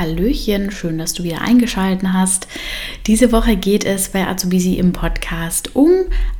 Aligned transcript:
Hallöchen, 0.00 0.70
schön, 0.70 0.96
dass 0.96 1.12
du 1.12 1.24
wieder 1.24 1.42
eingeschaltet 1.42 2.08
hast. 2.10 2.48
Diese 3.06 3.32
Woche 3.32 3.54
geht 3.56 3.84
es 3.84 4.08
bei 4.08 4.26
Azubisi 4.26 4.76
im 4.76 4.94
Podcast 4.94 5.76
um 5.76 5.90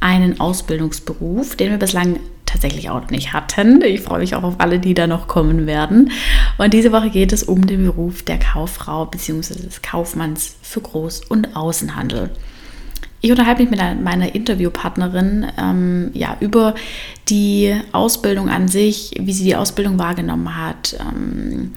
einen 0.01 0.41
Ausbildungsberuf, 0.41 1.57
den 1.57 1.71
wir 1.71 1.77
bislang 1.77 2.21
tatsächlich 2.47 2.89
auch 2.89 3.11
nicht 3.11 3.35
hatten. 3.35 3.83
Ich 3.83 4.01
freue 4.01 4.21
mich 4.21 4.35
auch 4.35 4.45
auf 4.45 4.55
alle, 4.61 4.79
die 4.79 4.95
da 4.95 5.07
noch 5.07 5.29
kommen 5.29 5.67
werden. 5.67 6.11
Und 6.57 6.73
diese 6.73 6.91
Woche 6.91 7.11
geht 7.11 7.35
es 7.35 7.43
um 7.43 7.67
den 7.67 7.85
Beruf 7.85 8.23
der 8.23 8.39
Kauffrau 8.39 9.05
bzw. 9.05 9.53
des 9.53 9.83
Kaufmanns 9.83 10.57
für 10.63 10.81
Groß- 10.81 11.27
und 11.29 11.55
Außenhandel. 11.55 12.31
Ich 13.21 13.31
unterhalte 13.31 13.61
mich 13.61 13.71
mit 13.71 14.03
meiner 14.03 14.35
Interviewpartnerin 14.35 15.49
ähm, 15.59 16.11
ja, 16.15 16.35
über 16.41 16.75
die 17.29 17.79
Ausbildung 17.93 18.49
an 18.49 18.69
sich, 18.69 19.13
wie 19.21 19.35
sie 19.35 19.45
die 19.45 19.57
Ausbildung 19.57 19.99
wahrgenommen 19.99 20.57
hat, 20.57 20.97
ähm, 20.99 21.73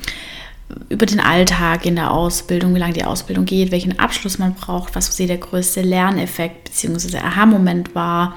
über 0.89 1.05
den 1.05 1.19
Alltag 1.19 1.85
in 1.85 1.95
der 1.95 2.11
Ausbildung, 2.11 2.75
wie 2.75 2.79
lange 2.79 2.93
die 2.93 3.05
Ausbildung 3.05 3.45
geht, 3.45 3.71
welchen 3.71 3.99
Abschluss 3.99 4.39
man 4.39 4.53
braucht, 4.55 4.95
was 4.95 5.07
für 5.07 5.13
sie 5.13 5.27
der 5.27 5.37
größte 5.37 5.81
Lerneffekt 5.81 6.65
bzw. 6.65 7.17
Aha-Moment 7.17 7.95
war, 7.95 8.35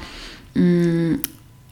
mm, 0.55 1.15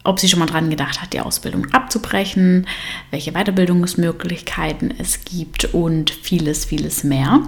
ob 0.05 0.21
sie 0.21 0.29
schon 0.29 0.39
mal 0.39 0.47
dran 0.47 0.71
gedacht 0.71 1.01
hat, 1.01 1.13
die 1.13 1.21
Ausbildung 1.21 1.67
abzubrechen, 1.73 2.67
welche 3.11 3.33
Weiterbildungsmöglichkeiten 3.33 4.93
es 4.99 5.25
gibt 5.25 5.65
und 5.73 6.11
vieles, 6.11 6.67
vieles 6.67 7.05
mehr. 7.05 7.43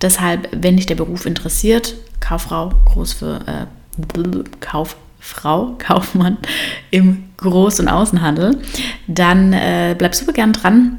Deshalb, 0.00 0.48
wenn 0.52 0.76
dich 0.76 0.86
der 0.86 0.94
Beruf 0.94 1.26
interessiert, 1.26 1.94
Kauffrau, 2.20 2.72
groß 2.86 3.12
für 3.14 3.40
äh, 3.46 4.22
Kauffrau, 4.60 5.74
Kaufmann 5.78 6.38
im 6.90 7.24
Groß- 7.38 7.80
und 7.80 7.88
Außenhandel, 7.88 8.60
dann 9.08 9.52
äh, 9.52 9.94
bleib 9.98 10.14
super 10.14 10.32
gern 10.32 10.52
dran 10.52 10.98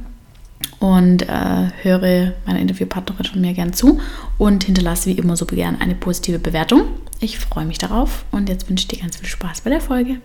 und 0.79 1.23
äh, 1.23 1.69
höre 1.81 2.33
meiner 2.45 2.59
Interviewpartnerin 2.59 3.25
von 3.25 3.41
mir 3.41 3.53
gern 3.53 3.73
zu 3.73 3.99
und 4.37 4.63
hinterlasse 4.63 5.09
wie 5.09 5.17
immer 5.17 5.35
so 5.35 5.45
gern 5.45 5.79
eine 5.79 5.95
positive 5.95 6.39
Bewertung. 6.39 6.83
Ich 7.19 7.39
freue 7.39 7.65
mich 7.65 7.77
darauf 7.77 8.25
und 8.31 8.49
jetzt 8.49 8.69
wünsche 8.69 8.83
ich 8.83 8.87
dir 8.87 9.01
ganz 9.01 9.17
viel 9.17 9.27
Spaß 9.27 9.61
bei 9.61 9.71
der 9.71 9.81
Folge. 9.81 10.21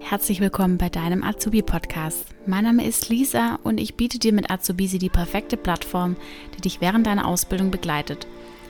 Herzlich 0.00 0.40
willkommen 0.40 0.78
bei 0.78 0.88
deinem 0.88 1.24
Azubi-Podcast. 1.24 2.26
Mein 2.46 2.64
Name 2.64 2.86
ist 2.86 3.08
Lisa 3.08 3.58
und 3.64 3.80
ich 3.80 3.96
biete 3.96 4.20
dir 4.20 4.32
mit 4.32 4.50
Azubisi 4.50 4.98
die 4.98 5.08
perfekte 5.08 5.56
Plattform, 5.56 6.16
die 6.56 6.60
dich 6.60 6.80
während 6.80 7.06
deiner 7.06 7.26
Ausbildung 7.26 7.72
begleitet. 7.72 8.26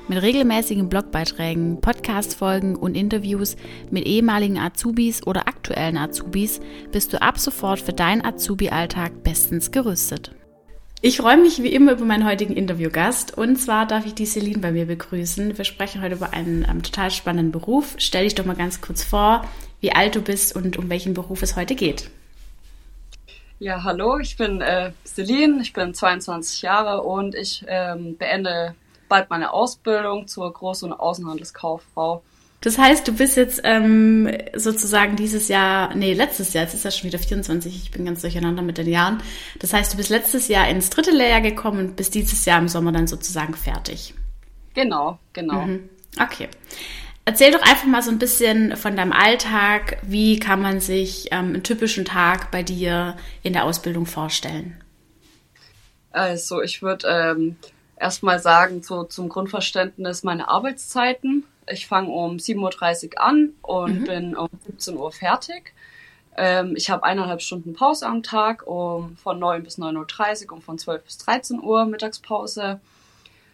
Mit 0.09 0.23
regelmäßigen 0.23 0.89
Blogbeiträgen, 0.89 1.81
Podcast-Folgen 1.81 2.77
und 2.77 2.97
Interviews 2.97 3.57
mit 3.91 4.07
ehemaligen 4.07 4.57
Azubis 4.57 5.27
oder 5.27 5.49
aktuellen 5.49 5.99
Azubis 5.99 6.61
bist 6.93 7.13
du 7.13 7.21
ab 7.21 7.39
sofort 7.39 7.81
für 7.81 7.93
deinen 7.93 8.25
Azubi-Alltag 8.25 9.25
bestens 9.25 9.73
gerüstet. 9.73 10.31
Ich 11.03 11.19
freue 11.19 11.37
mich 11.37 11.63
wie 11.63 11.73
immer 11.73 11.93
über 11.93 12.07
meinen 12.07 12.27
heutigen 12.27 12.55
Interviewgast 12.57 13.37
und 13.37 13.57
zwar 13.57 13.87
darf 13.87 14.07
ich 14.07 14.15
die 14.15 14.25
Celine 14.25 14.59
bei 14.59 14.73
mir 14.73 14.87
begrüßen. 14.87 15.59
Wir 15.59 15.65
sprechen 15.67 16.01
heute 16.01 16.15
über 16.15 16.33
einen 16.33 16.65
um, 16.65 16.83
total 16.83 17.11
spannenden 17.11 17.53
Beruf. 17.53 17.95
Stell 17.99 18.25
dich 18.25 18.35
doch 18.35 18.47
mal 18.47 18.57
ganz 18.57 18.81
kurz 18.81 19.05
vor, 19.05 19.47
wie 19.81 19.93
alt 19.93 20.17
du 20.17 20.23
bist 20.23 20.57
und 20.57 20.79
um 20.79 20.89
welchen 20.89 21.13
Beruf 21.13 21.43
es 21.43 21.55
heute 21.55 21.75
geht. 21.75 22.11
Ja, 23.59 23.85
hallo, 23.85 24.19
ich 24.19 24.39
bin 24.39 24.63
äh, 24.63 24.93
Celine, 25.05 25.61
ich 25.61 25.75
bin 25.75 25.93
22 25.93 26.63
Jahre 26.63 27.03
und 27.03 27.35
ich 27.35 27.65
ähm, 27.69 28.17
beende 28.17 28.75
bald 29.09 29.29
meine 29.29 29.53
Ausbildung 29.53 30.27
zur 30.27 30.55
Groß- 30.55 30.85
und 30.85 30.95
Außenhandelskauffrau. 30.95 32.23
Das 32.61 32.79
heißt, 32.79 33.07
du 33.07 33.13
bist 33.13 33.37
jetzt 33.37 33.61
ähm, 33.65 34.29
sozusagen 34.55 35.15
dieses 35.15 35.49
Jahr, 35.49 35.95
nee, 35.95 36.15
letztes 36.15 36.53
Jahr, 36.53 36.65
jetzt 36.65 36.75
ist 36.75 36.85
ja 36.85 36.91
schon 36.91 37.09
wieder 37.09 37.19
24, 37.19 37.85
ich 37.85 37.91
bin 37.91 38.05
ganz 38.05 38.23
durcheinander 38.23 38.63
mit 38.63 38.79
den 38.79 38.89
Jahren. 38.89 39.23
Das 39.61 39.73
heißt, 39.73 39.93
du 39.93 39.97
bist 39.97 40.09
letztes 40.09 40.49
Jahr 40.49 40.69
ins 40.69 40.91
dritte 40.91 41.11
Lehrjahr 41.11 41.43
gekommen 41.43 41.79
und 41.79 41.97
bist 41.97 42.15
dieses 42.15 42.45
Jahr 42.45 42.59
im 42.59 42.69
Sommer 42.69 42.93
dann 42.93 43.07
sozusagen 43.07 43.55
fertig. 43.55 44.15
Genau, 44.75 45.19
genau. 45.33 45.63
Mhm. 45.63 45.89
Okay. 46.21 46.49
Erzähl 47.25 47.51
doch 47.51 47.63
einfach 47.63 47.87
mal 47.87 48.03
so 48.03 48.11
ein 48.11 48.19
bisschen 48.19 48.77
von 48.77 48.97
deinem 48.97 49.13
Alltag. 49.13 49.99
Wie 50.03 50.39
kann 50.39 50.63
man 50.63 50.81
sich 50.81 51.27
ähm, 51.33 51.55
einen 51.55 51.63
typischen 51.63 52.05
Tag 52.05 52.53
bei 52.53 52.63
dir 52.63 53.17
in 53.43 53.53
der 53.53 53.65
Ausbildung 53.65 54.07
vorstellen? 54.07 54.83
Also, 56.13 56.63
ich 56.63 56.83
würde 56.83 57.09
ähm, 57.09 57.57
erstmal 57.97 58.39
sagen, 58.39 58.83
so 58.83 59.05
zum 59.05 59.29
Grundverständnis 59.29 60.23
meine 60.23 60.49
Arbeitszeiten. 60.49 61.45
Ich 61.71 61.87
fange 61.87 62.11
um 62.11 62.37
7.30 62.37 63.15
Uhr 63.15 63.21
an 63.23 63.53
und 63.63 64.01
mhm. 64.01 64.05
bin 64.05 64.37
um 64.37 64.49
17 64.67 64.97
Uhr 64.97 65.13
fertig. 65.13 65.73
Ähm, 66.37 66.75
ich 66.77 66.91
habe 66.91 67.05
eineinhalb 67.05 67.41
Stunden 67.41 67.73
Pause 67.75 68.07
am 68.07 68.23
Tag, 68.23 68.67
um 68.67 69.17
von 69.17 69.39
9 69.39 69.63
bis 69.63 69.79
9.30 69.79 70.47
Uhr 70.47 70.53
und 70.55 70.65
von 70.65 70.79
12 70.79 71.05
bis 71.05 71.19
13 71.19 71.61
Uhr 71.61 71.87
Mittagspause. 71.87 72.81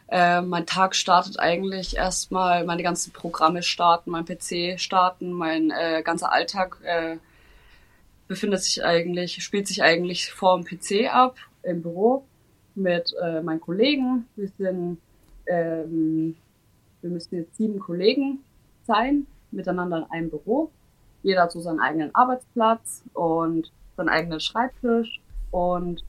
Äh, 0.09 0.43
mein 0.43 0.67
Tag 0.67 0.95
startet 0.95 1.39
eigentlich 1.39 1.97
erstmal, 1.97 2.65
meine 2.65 2.83
ganzen 2.83 3.13
Programme 3.13 3.63
starten, 3.63 4.11
mein 4.11 4.27
PC 4.27 4.79
starten, 4.79 5.33
mein 5.33 5.71
äh, 5.71 6.03
ganzer 6.05 6.33
Alltag 6.33 6.79
äh, 6.83 7.17
befindet 8.29 8.63
sich 8.63 8.85
eigentlich, 8.85 9.43
spielt 9.43 9.69
sich 9.69 9.83
eigentlich 9.83 10.31
vor 10.33 10.59
dem 10.61 10.65
PC 10.65 11.13
ab, 11.13 11.37
im 11.63 11.83
Büro 11.83 12.25
mit 12.75 13.15
äh, 13.23 13.41
meinen 13.43 13.61
Kollegen. 13.61 14.27
Wir 14.37 14.49
sind, 14.59 14.99
ähm, 15.47 16.37
wir 17.03 17.11
müssen 17.11 17.37
jetzt 17.37 17.57
sieben 17.57 17.79
Kollegen 17.79 18.43
sein, 18.85 19.27
miteinander 19.51 19.99
in 19.99 20.05
einem 20.11 20.31
Büro. 20.31 20.71
Jeder 21.23 21.43
hat 21.43 21.53
so 21.53 21.61
seinen 21.61 21.81
eigenen 21.81 22.15
Arbeitsplatz 22.15 23.03
und 23.13 23.71
seinen 23.97 24.09
eigenen 24.09 24.41
Schreibtisch 24.41 25.21
und 25.51 26.05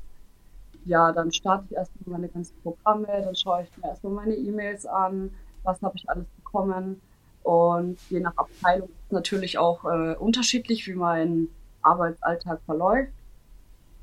ja, 0.85 1.11
dann 1.11 1.31
starte 1.31 1.65
ich 1.69 1.75
erstmal 1.75 2.19
meine 2.19 2.29
ganzen 2.29 2.55
Programme, 2.61 3.07
dann 3.07 3.35
schaue 3.35 3.63
ich 3.63 3.77
mir 3.77 3.89
erstmal 3.89 4.13
meine 4.13 4.35
E-Mails 4.35 4.85
an, 4.85 5.31
was 5.63 5.81
habe 5.81 5.95
ich 5.97 6.09
alles 6.09 6.25
bekommen. 6.37 7.01
Und 7.43 7.99
je 8.09 8.19
nach 8.19 8.35
Abteilung 8.37 8.89
ist 8.89 9.11
natürlich 9.11 9.57
auch 9.57 9.83
äh, 9.85 10.15
unterschiedlich, 10.15 10.87
wie 10.87 10.93
mein 10.93 11.49
Arbeitsalltag 11.81 12.61
verläuft. 12.65 13.11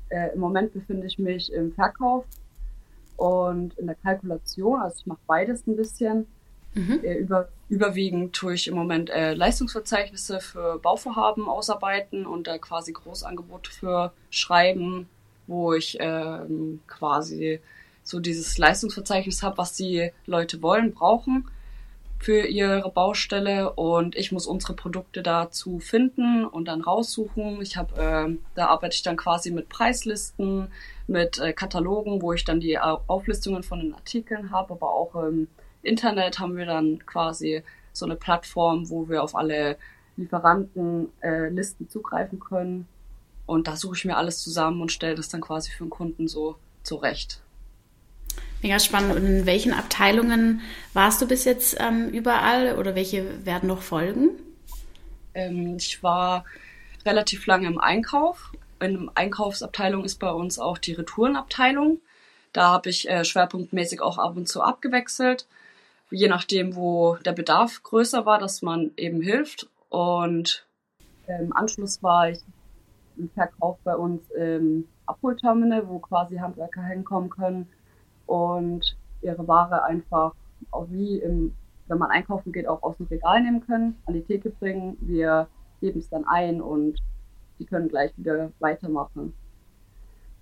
Äh, 0.09 0.33
Im 0.33 0.39
Moment 0.39 0.73
befinde 0.73 1.07
ich 1.07 1.17
mich 1.17 1.51
im 1.51 1.71
Verkauf 1.73 2.25
und 3.17 3.77
in 3.77 3.87
der 3.87 3.95
Kalkulation, 3.95 4.79
also 4.79 4.95
ich 4.99 5.05
mache 5.05 5.19
beides 5.27 5.65
ein 5.67 5.75
bisschen. 5.75 6.27
Mhm. 6.73 6.99
Äh, 7.03 7.15
über, 7.15 7.49
überwiegend 7.69 8.33
tue 8.33 8.53
ich 8.53 8.67
im 8.67 8.75
Moment 8.75 9.09
äh, 9.09 9.33
Leistungsverzeichnisse 9.33 10.39
für 10.39 10.79
Bauvorhaben 10.79 11.49
ausarbeiten 11.49 12.25
und 12.25 12.47
da 12.47 12.57
quasi 12.57 12.93
Großangebote 12.93 13.71
für 13.71 14.13
schreiben, 14.29 15.09
wo 15.47 15.73
ich 15.73 15.97
ähm, 15.99 16.79
quasi 16.87 17.59
so 18.03 18.19
dieses 18.19 18.57
Leistungsverzeichnis 18.57 19.43
habe, 19.43 19.57
was 19.57 19.73
die 19.73 20.11
Leute 20.25 20.61
wollen, 20.61 20.93
brauchen 20.93 21.49
für 22.21 22.45
ihre 22.45 22.91
Baustelle 22.91 23.73
und 23.73 24.15
ich 24.15 24.31
muss 24.31 24.45
unsere 24.45 24.73
Produkte 24.73 25.23
dazu 25.23 25.79
finden 25.79 26.45
und 26.45 26.65
dann 26.67 26.81
raussuchen. 26.81 27.59
Ich 27.63 27.77
habe, 27.77 27.99
äh, 27.99 28.37
da 28.53 28.67
arbeite 28.67 28.93
ich 28.93 29.01
dann 29.01 29.17
quasi 29.17 29.49
mit 29.49 29.69
Preislisten, 29.69 30.67
mit 31.07 31.39
äh, 31.39 31.51
Katalogen, 31.51 32.21
wo 32.21 32.31
ich 32.31 32.45
dann 32.45 32.59
die 32.59 32.77
Auflistungen 32.77 33.63
von 33.63 33.79
den 33.79 33.95
Artikeln 33.95 34.51
habe, 34.51 34.73
aber 34.73 34.91
auch 34.91 35.15
im 35.15 35.47
Internet 35.83 36.39
haben 36.39 36.57
wir 36.57 36.65
dann 36.65 37.05
quasi 37.05 37.63
so 37.93 38.05
eine 38.05 38.15
Plattform, 38.15 38.89
wo 38.89 39.09
wir 39.09 39.23
auf 39.23 39.35
alle 39.35 39.77
Lieferantenlisten 40.17 41.85
äh, 41.85 41.89
zugreifen 41.89 42.39
können 42.39 42.87
und 43.51 43.67
da 43.67 43.75
suche 43.75 43.95
ich 43.97 44.05
mir 44.05 44.15
alles 44.15 44.41
zusammen 44.41 44.81
und 44.81 44.93
stelle 44.93 45.15
das 45.15 45.27
dann 45.27 45.41
quasi 45.41 45.71
für 45.71 45.83
den 45.83 45.89
Kunden 45.89 46.29
so 46.29 46.55
zurecht. 46.83 47.41
Mega 48.61 48.79
spannend. 48.79 49.15
Und 49.15 49.25
in 49.25 49.45
welchen 49.45 49.73
Abteilungen 49.73 50.61
warst 50.93 51.21
du 51.21 51.27
bis 51.27 51.43
jetzt 51.43 51.75
ähm, 51.79 52.07
überall 52.09 52.77
oder 52.77 52.95
welche 52.95 53.45
werden 53.45 53.67
noch 53.67 53.81
folgen? 53.81 54.29
Ähm, 55.33 55.75
ich 55.77 56.01
war 56.01 56.45
relativ 57.05 57.45
lange 57.45 57.67
im 57.67 57.77
Einkauf. 57.77 58.53
In 58.79 59.05
der 59.05 59.11
Einkaufsabteilung 59.15 60.05
ist 60.05 60.19
bei 60.19 60.31
uns 60.31 60.57
auch 60.57 60.77
die 60.77 60.93
Retourenabteilung. 60.93 61.99
Da 62.53 62.69
habe 62.69 62.89
ich 62.89 63.09
äh, 63.09 63.25
schwerpunktmäßig 63.25 64.01
auch 64.01 64.17
ab 64.17 64.37
und 64.37 64.47
zu 64.47 64.61
abgewechselt, 64.61 65.45
je 66.11 66.27
nachdem, 66.27 66.75
wo 66.75 67.15
der 67.25 67.33
Bedarf 67.33 67.81
größer 67.83 68.25
war, 68.25 68.39
dass 68.39 68.61
man 68.61 68.91
eben 68.97 69.21
hilft. 69.21 69.69
Und 69.89 70.67
im 71.27 71.55
Anschluss 71.55 72.01
war 72.03 72.29
ich 72.29 72.39
im 73.17 73.29
Verkauf 73.29 73.77
bei 73.83 73.95
uns 73.95 74.29
im 74.31 74.87
Abholterminal, 75.05 75.87
wo 75.87 75.99
quasi 75.99 76.37
Handwerker 76.37 76.83
hinkommen 76.83 77.29
können 77.29 77.67
und 78.25 78.95
ihre 79.21 79.47
Ware 79.47 79.83
einfach 79.83 80.33
auch 80.71 80.87
wie 80.89 81.19
im, 81.19 81.53
wenn 81.87 81.97
man 81.97 82.11
einkaufen 82.11 82.51
geht, 82.51 82.67
auch 82.67 82.83
aus 82.83 82.97
dem 82.97 83.07
Regal 83.07 83.41
nehmen 83.41 83.65
können, 83.65 83.97
an 84.05 84.13
die 84.13 84.21
Theke 84.21 84.49
bringen. 84.49 84.97
Wir 85.01 85.47
geben 85.81 85.99
es 85.99 86.09
dann 86.09 86.25
ein 86.25 86.61
und 86.61 86.99
die 87.59 87.65
können 87.65 87.89
gleich 87.89 88.11
wieder 88.17 88.51
weitermachen. 88.59 89.33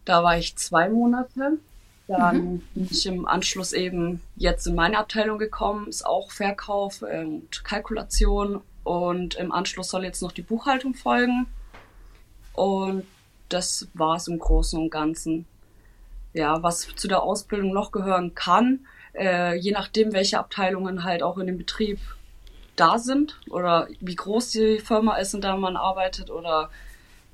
Da 0.06 0.24
war 0.24 0.38
ich 0.38 0.56
zwei 0.56 0.90
Monate. 0.90 1.60
Dann 2.10 2.38
mhm. 2.38 2.62
bin 2.74 2.88
ich 2.90 3.06
im 3.06 3.28
Anschluss 3.28 3.72
eben 3.72 4.22
jetzt 4.36 4.66
in 4.66 4.74
meine 4.74 4.98
Abteilung 4.98 5.38
gekommen, 5.38 5.88
ist 5.88 6.04
auch 6.04 6.32
Verkauf 6.32 7.04
und 7.04 7.64
Kalkulation. 7.64 8.62
Und 8.84 9.36
im 9.36 9.52
Anschluss 9.52 9.90
soll 9.90 10.04
jetzt 10.04 10.24
noch 10.24 10.32
die 10.32 10.42
Buchhaltung 10.42 10.96
folgen. 10.96 11.46
Und 12.54 13.06
das 13.50 13.88
war 13.94 14.16
es 14.16 14.28
im 14.28 14.40
Großen 14.40 14.80
und 14.80 14.90
Ganzen. 14.90 15.46
ja, 16.34 16.62
was 16.64 16.88
zu 16.96 17.08
der 17.08 17.22
Ausbildung 17.24 17.74
noch 17.74 17.92
gehören 17.92 18.34
kann, 18.36 18.88
äh, 19.16 19.56
je 19.56 19.72
nachdem, 19.72 20.14
welche 20.14 20.40
Abteilungen 20.40 21.04
halt 21.04 21.24
auch 21.24 21.38
in 21.38 21.48
dem 21.48 21.58
Betrieb 21.58 22.00
da 22.76 22.98
sind 22.98 23.40
oder 23.50 23.88
wie 24.00 24.16
groß 24.16 24.52
die 24.52 24.80
Firma 24.80 25.18
ist, 25.18 25.34
in 25.34 25.42
der 25.42 25.58
man 25.58 25.76
arbeitet 25.76 26.32
oder 26.32 26.70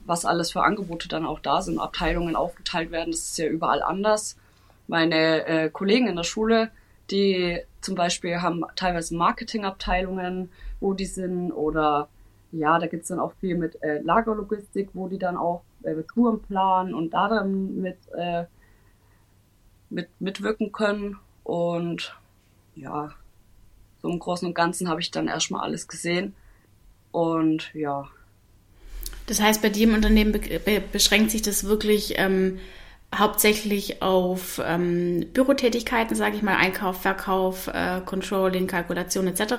was 0.06 0.26
alles 0.26 0.52
für 0.52 0.64
Angebote 0.64 1.08
dann 1.08 1.26
auch 1.26 1.40
da 1.40 1.62
sind, 1.62 1.80
Abteilungen 1.80 2.36
aufgeteilt 2.36 2.92
werden. 2.92 3.12
Das 3.12 3.22
ist 3.22 3.38
ja 3.38 3.48
überall 3.48 3.82
anders. 3.82 4.38
Meine 4.88 5.46
äh, 5.48 5.70
Kollegen 5.70 6.08
in 6.08 6.16
der 6.16 6.24
Schule, 6.24 6.72
die 7.12 7.60
zum 7.82 7.96
Beispiel 7.96 8.42
haben 8.42 8.64
teilweise 8.76 9.16
Marketingabteilungen, 9.16 10.50
wo 10.80 10.94
die 10.94 11.06
sind 11.06 11.52
oder 11.52 12.10
ja, 12.52 12.80
da 12.80 12.88
gibt's 12.88 13.10
dann 13.10 13.20
auch 13.20 13.34
viel 13.40 13.58
mit 13.58 13.82
äh, 13.84 14.00
Lagerlogistik, 14.00 14.90
wo 14.94 15.08
die 15.08 15.20
dann 15.20 15.38
auch 15.38 15.64
äh, 15.84 15.96
Touren 16.04 16.42
planen 16.42 16.94
und 16.94 17.14
da 17.14 17.28
dann 17.28 17.82
mit, 17.82 17.98
äh, 18.16 18.46
mit 19.90 20.10
mitwirken 20.20 20.72
können. 20.72 21.18
Und 21.44 22.18
ja, 22.76 23.12
so 24.02 24.10
im 24.10 24.20
Großen 24.20 24.48
und 24.48 24.54
Ganzen 24.54 24.90
habe 24.90 25.02
ich 25.02 25.12
dann 25.12 25.28
erstmal 25.28 25.62
alles 25.62 25.88
gesehen. 25.88 26.34
Und 27.12 27.74
ja. 27.74 28.08
Das 29.28 29.42
heißt, 29.42 29.62
bei 29.62 29.70
dir 29.70 29.88
im 29.88 29.96
Unternehmen 29.96 30.32
be 30.32 30.82
beschränkt 30.92 31.32
sich 31.32 31.42
das 31.42 31.66
wirklich 31.66 32.14
ähm, 32.18 32.60
hauptsächlich 33.18 34.02
auf 34.02 34.62
ähm, 34.64 35.26
Bürotätigkeiten, 35.34 36.16
sage 36.16 36.36
ich 36.36 36.42
mal, 36.42 36.56
Einkauf, 36.56 37.02
Verkauf, 37.02 37.68
äh, 37.68 38.02
Controlling, 38.06 38.68
Kalkulation 38.68 39.28
etc. 39.28 39.56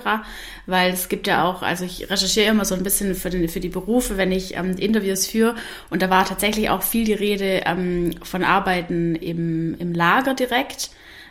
Weil 0.66 0.92
es 0.92 1.08
gibt 1.08 1.26
ja 1.26 1.44
auch, 1.44 1.62
also 1.62 1.84
ich 1.84 2.10
recherchiere 2.10 2.50
immer 2.50 2.64
so 2.64 2.74
ein 2.74 2.82
bisschen 2.82 3.14
für, 3.14 3.30
den, 3.30 3.48
für 3.48 3.60
die 3.60 3.68
Berufe, 3.68 4.16
wenn 4.16 4.32
ich 4.32 4.56
ähm, 4.56 4.76
Interviews 4.76 5.26
führe 5.26 5.54
und 5.90 6.02
da 6.02 6.10
war 6.10 6.24
tatsächlich 6.24 6.70
auch 6.70 6.82
viel 6.82 7.04
die 7.04 7.12
Rede 7.14 7.62
ähm, 7.66 8.14
von 8.22 8.44
Arbeiten 8.44 9.14
im, 9.14 9.76
im 9.78 9.92
Lager 9.92 10.34
direkt. 10.34 10.90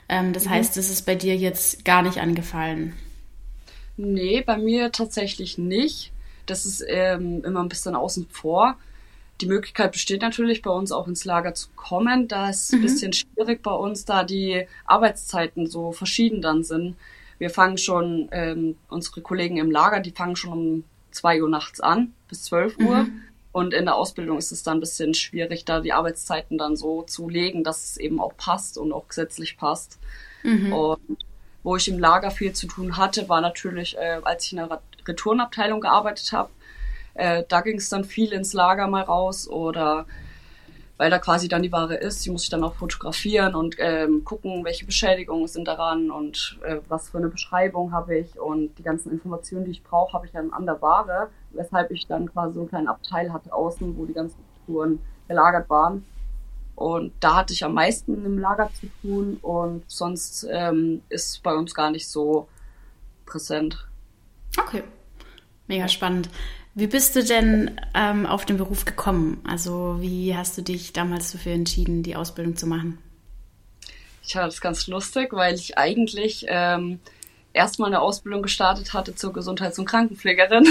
Ähm, 0.10 0.34
das 0.34 0.46
mhm. 0.46 0.50
heißt, 0.52 0.78
das 0.78 0.90
ist 0.90 1.06
bei 1.06 1.16
dir 1.16 1.36
jetzt 1.36 1.86
gar 1.86 2.02
nicht 2.02 2.20
angefallen. 2.20 2.94
Nee, 3.98 4.42
bei 4.42 4.58
mir 4.58 4.92
tatsächlich 4.92 5.58
nicht. 5.58 6.12
Das 6.46 6.66
ist 6.66 6.84
ähm, 6.88 7.44
immer 7.44 7.62
ein 7.62 7.70
bisschen 7.70 7.96
außen 7.96 8.28
vor. 8.30 8.78
Die 9.42 9.48
Möglichkeit 9.48 9.92
besteht 9.92 10.22
natürlich, 10.22 10.62
bei 10.62 10.72
uns 10.72 10.92
auch 10.92 11.08
ins 11.08 11.26
Lager 11.26 11.54
zu 11.54 11.70
kommen. 11.76 12.28
Da 12.28 12.50
ist 12.50 12.72
mhm. 12.72 12.80
ein 12.80 12.82
bisschen 12.84 13.14
schwierig 13.14 13.62
bei 13.62 13.72
uns, 13.72 14.06
da 14.06 14.24
die 14.24 14.68
Arbeitszeiten 14.86 15.68
so 15.68 15.92
verschieden 15.92 16.42
dann 16.42 16.64
sind. 16.64 16.96
Wir 17.38 17.50
fangen 17.50 17.78
schon, 17.78 18.30
ähm, 18.32 18.78
unsere 18.90 19.22
Kollegen 19.22 19.58
im 19.58 19.72
Lager, 19.72 20.00
die 20.00 20.12
fangen 20.12 20.38
schon 20.38 20.52
um 20.52 20.84
zwei 21.12 21.42
Uhr 21.42 21.50
nachts 21.50 21.82
an, 21.82 22.14
bis 22.30 22.44
zwölf 22.44 22.78
Uhr. 22.78 23.04
Mhm. 23.04 23.22
Und 23.52 23.74
in 23.74 23.86
der 23.86 23.96
Ausbildung 23.96 24.38
ist 24.38 24.52
es 24.52 24.64
dann 24.64 24.78
ein 24.78 24.82
bisschen 24.82 25.14
schwierig, 25.14 25.64
da 25.64 25.80
die 25.80 25.94
Arbeitszeiten 25.94 26.58
dann 26.58 26.76
so 26.76 27.04
zu 27.04 27.30
legen, 27.30 27.64
dass 27.64 27.86
es 27.86 27.98
eben 27.98 28.20
auch 28.20 28.36
passt 28.36 28.78
und 28.78 28.92
auch 28.92 29.08
gesetzlich 29.08 29.58
passt. 29.58 29.98
Mhm. 30.44 30.74
Und 30.74 31.18
wo 31.64 31.76
ich 31.76 31.88
im 31.88 31.98
Lager 31.98 32.32
viel 32.32 32.54
zu 32.54 32.68
tun 32.68 32.98
hatte, 32.98 33.28
war 33.30 33.42
natürlich, 33.42 33.98
äh, 33.98 34.20
als 34.24 34.46
ich 34.46 34.52
in 34.54 34.58
der 34.58 34.82
Retourenabteilung 35.08 35.82
gearbeitet 35.82 36.32
habe, 36.34 36.50
äh, 37.16 37.44
da 37.48 37.62
ging 37.62 37.78
es 37.78 37.90
dann 37.90 38.04
viel 38.04 38.32
ins 38.32 38.54
Lager 38.54 38.88
mal 38.88 39.04
raus 39.04 39.48
oder 39.48 40.06
weil 40.98 41.10
da 41.10 41.20
quasi 41.20 41.48
dann 41.48 41.62
die 41.62 41.72
Ware 41.72 41.96
ist, 41.96 42.26
die 42.26 42.30
muss 42.30 42.44
ich 42.44 42.50
dann 42.50 42.64
auch 42.64 42.76
fotografieren 42.76 43.54
und 43.56 43.76
ähm, 43.80 44.24
gucken, 44.24 44.64
welche 44.64 44.86
Beschädigungen 44.86 45.48
sind 45.48 45.68
daran 45.68 46.10
und 46.10 46.58
äh, 46.64 46.78
was 46.88 47.10
für 47.10 47.18
eine 47.18 47.28
Beschreibung 47.28 47.92
habe 47.92 48.18
ich 48.18 48.40
und 48.40 48.78
die 48.78 48.84
ganzen 48.84 49.12
Informationen, 49.12 49.66
die 49.66 49.72
ich 49.72 49.84
brauche, 49.84 50.14
habe 50.14 50.26
ich 50.26 50.32
dann 50.32 50.54
an 50.54 50.66
der 50.66 50.82
Ware, 50.82 51.30
weshalb 51.52 51.92
ich 51.92 52.08
dann 52.08 52.32
quasi 52.32 52.54
so 52.54 52.62
einen 52.62 52.70
kleinen 52.70 52.88
Abteil 52.88 53.34
hatte 53.34 53.52
außen, 53.52 53.98
wo 53.98 54.06
die 54.06 54.14
ganzen 54.14 54.40
Spuren 54.64 55.00
gelagert 55.28 55.70
waren. 55.70 56.06
Und 56.76 57.14
da 57.22 57.36
hatte 57.36 57.54
ich 57.54 57.64
am 57.64 57.74
meisten 57.74 58.26
im 58.26 58.38
Lager 58.38 58.70
zu 58.74 58.88
tun 59.02 59.38
und 59.42 59.84
sonst 59.88 60.46
ähm, 60.50 61.02
ist 61.10 61.42
bei 61.42 61.54
uns 61.54 61.74
gar 61.74 61.90
nicht 61.90 62.08
so 62.08 62.48
präsent. 63.26 63.88
Okay, 64.58 64.84
mega 65.68 65.88
spannend. 65.88 66.30
Wie 66.78 66.88
bist 66.88 67.16
du 67.16 67.24
denn 67.24 67.80
ähm, 67.94 68.26
auf 68.26 68.46
den 68.46 68.58
Beruf 68.58 68.84
gekommen? 68.84 69.42
Also 69.48 69.98
wie 70.02 70.36
hast 70.36 70.58
du 70.58 70.62
dich 70.62 70.92
damals 70.92 71.32
dafür 71.32 71.54
entschieden, 71.54 72.04
die 72.04 72.18
Ausbildung 72.18 72.58
zu 72.58 72.68
machen? 72.68 72.98
Ich 74.22 74.36
hatte 74.36 74.48
das 74.48 74.60
ganz 74.60 74.86
lustig, 74.88 75.32
weil 75.32 75.56
ich 75.56 75.78
eigentlich 75.78 76.46
ähm, 76.50 77.00
erstmal 77.54 77.88
eine 77.88 78.02
Ausbildung 78.02 78.42
gestartet 78.42 78.94
hatte 78.94 79.16
zur 79.16 79.32
Gesundheits- 79.32 79.80
und 79.80 79.86
Krankenpflegerin. 79.86 80.68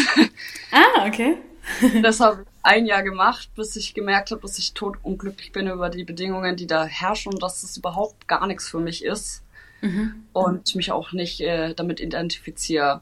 Ah, 0.70 1.06
okay. 1.06 1.38
das 2.02 2.20
habe 2.20 2.42
ich 2.42 2.48
ein 2.62 2.84
Jahr 2.84 3.02
gemacht, 3.02 3.48
bis 3.56 3.74
ich 3.76 3.94
gemerkt 3.94 4.30
habe, 4.30 4.42
dass 4.42 4.58
ich 4.58 4.74
tot 4.74 4.98
unglücklich 5.02 5.52
bin 5.52 5.68
über 5.68 5.88
die 5.88 6.04
Bedingungen, 6.04 6.56
die 6.56 6.66
da 6.66 6.84
herrschen 6.84 7.32
und 7.32 7.42
dass 7.42 7.62
das 7.62 7.78
überhaupt 7.78 8.28
gar 8.28 8.46
nichts 8.46 8.68
für 8.68 8.80
mich 8.80 9.02
ist 9.02 9.42
mhm. 9.80 10.26
und 10.34 10.74
mich 10.74 10.92
auch 10.92 11.12
nicht 11.12 11.40
äh, 11.40 11.72
damit 11.72 12.00
identifiziere. 12.00 13.00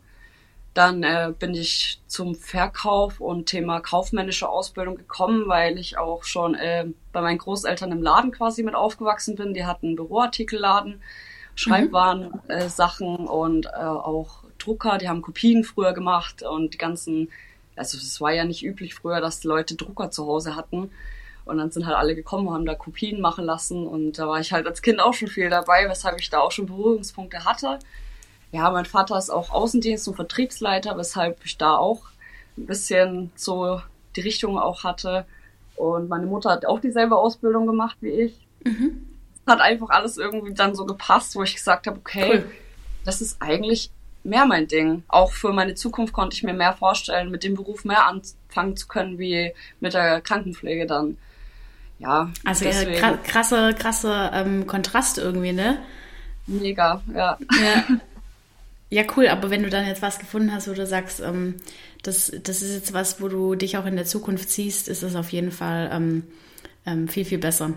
Dann 0.74 1.02
äh, 1.02 1.34
bin 1.38 1.54
ich 1.54 2.00
zum 2.06 2.34
Verkauf 2.34 3.20
und 3.20 3.46
Thema 3.46 3.80
kaufmännische 3.80 4.48
Ausbildung 4.48 4.96
gekommen, 4.96 5.46
weil 5.46 5.78
ich 5.78 5.98
auch 5.98 6.24
schon 6.24 6.54
äh, 6.54 6.86
bei 7.12 7.20
meinen 7.20 7.38
Großeltern 7.38 7.92
im 7.92 8.02
Laden 8.02 8.32
quasi 8.32 8.62
mit 8.62 8.74
aufgewachsen 8.74 9.36
bin. 9.36 9.52
Die 9.52 9.66
hatten 9.66 9.88
einen 9.88 9.96
Büroartikelladen, 9.96 11.02
Schreibwaren, 11.54 12.28
mhm. 12.44 12.50
äh, 12.50 12.68
Sachen 12.70 13.26
und 13.26 13.66
äh, 13.66 13.70
auch 13.70 14.44
Drucker. 14.58 14.96
Die 14.96 15.08
haben 15.08 15.20
Kopien 15.20 15.62
früher 15.64 15.92
gemacht 15.92 16.42
und 16.42 16.72
die 16.72 16.78
ganzen, 16.78 17.30
also 17.76 17.98
es 17.98 18.18
war 18.22 18.32
ja 18.32 18.44
nicht 18.44 18.64
üblich 18.64 18.94
früher, 18.94 19.20
dass 19.20 19.40
die 19.40 19.48
Leute 19.48 19.76
Drucker 19.76 20.10
zu 20.10 20.26
Hause 20.26 20.56
hatten. 20.56 20.90
Und 21.44 21.58
dann 21.58 21.70
sind 21.70 21.86
halt 21.86 21.96
alle 21.96 22.14
gekommen, 22.14 22.50
haben 22.50 22.64
da 22.64 22.74
Kopien 22.74 23.20
machen 23.20 23.44
lassen 23.44 23.86
und 23.86 24.16
da 24.18 24.28
war 24.28 24.38
ich 24.38 24.52
halt 24.52 24.66
als 24.66 24.80
Kind 24.80 25.00
auch 25.00 25.12
schon 25.12 25.26
viel 25.26 25.50
dabei, 25.50 25.88
weshalb 25.88 26.20
ich 26.20 26.30
da 26.30 26.38
auch 26.38 26.52
schon 26.52 26.66
Berührungspunkte 26.66 27.44
hatte. 27.44 27.80
Ja, 28.52 28.70
mein 28.70 28.84
Vater 28.84 29.16
ist 29.18 29.30
auch 29.30 29.50
Außendienst 29.50 30.06
und 30.08 30.14
Vertriebsleiter, 30.14 30.96
weshalb 30.98 31.44
ich 31.44 31.56
da 31.56 31.76
auch 31.76 32.02
ein 32.56 32.66
bisschen 32.66 33.32
so 33.34 33.80
die 34.14 34.20
Richtung 34.20 34.58
auch 34.58 34.84
hatte. 34.84 35.24
Und 35.74 36.08
meine 36.08 36.26
Mutter 36.26 36.50
hat 36.50 36.66
auch 36.66 36.78
dieselbe 36.78 37.16
Ausbildung 37.16 37.66
gemacht 37.66 37.96
wie 38.02 38.10
ich. 38.10 38.46
Mhm. 38.64 39.06
Hat 39.46 39.60
einfach 39.60 39.88
alles 39.88 40.18
irgendwie 40.18 40.52
dann 40.52 40.74
so 40.74 40.84
gepasst, 40.84 41.34
wo 41.34 41.42
ich 41.42 41.54
gesagt 41.54 41.86
habe, 41.86 41.98
okay, 41.98 42.30
cool. 42.30 42.50
das 43.04 43.22
ist 43.22 43.40
eigentlich 43.40 43.90
mehr 44.22 44.44
mein 44.44 44.68
Ding. 44.68 45.02
Auch 45.08 45.32
für 45.32 45.52
meine 45.52 45.74
Zukunft 45.74 46.12
konnte 46.12 46.36
ich 46.36 46.42
mir 46.42 46.52
mehr 46.52 46.74
vorstellen, 46.74 47.30
mit 47.30 47.44
dem 47.44 47.54
Beruf 47.54 47.86
mehr 47.86 48.06
anfangen 48.06 48.76
zu 48.76 48.86
können, 48.86 49.18
wie 49.18 49.52
mit 49.80 49.94
der 49.94 50.20
Krankenpflege 50.20 50.86
dann. 50.86 51.16
Ja. 51.98 52.30
Also 52.44 52.66
deswegen. 52.66 53.00
krasse, 53.22 53.74
krasse 53.74 54.30
ähm, 54.34 54.66
Kontrast 54.66 55.18
irgendwie, 55.18 55.52
ne? 55.52 55.78
Mega, 56.46 57.00
ja. 57.14 57.38
ja. 57.40 57.84
Ja, 58.92 59.04
cool, 59.16 59.28
aber 59.28 59.48
wenn 59.48 59.62
du 59.62 59.70
dann 59.70 59.86
jetzt 59.86 60.02
was 60.02 60.18
gefunden 60.18 60.52
hast, 60.52 60.68
wo 60.68 60.74
du 60.74 60.86
sagst, 60.86 61.20
ähm, 61.20 61.54
das, 62.02 62.30
das 62.42 62.60
ist 62.60 62.74
jetzt 62.74 62.92
was, 62.92 63.22
wo 63.22 63.28
du 63.28 63.54
dich 63.54 63.78
auch 63.78 63.86
in 63.86 63.96
der 63.96 64.04
Zukunft 64.04 64.50
siehst, 64.50 64.86
ist 64.86 65.02
das 65.02 65.16
auf 65.16 65.32
jeden 65.32 65.50
Fall 65.50 65.88
ähm, 65.90 66.24
ähm, 66.84 67.08
viel, 67.08 67.24
viel 67.24 67.38
besser. 67.38 67.72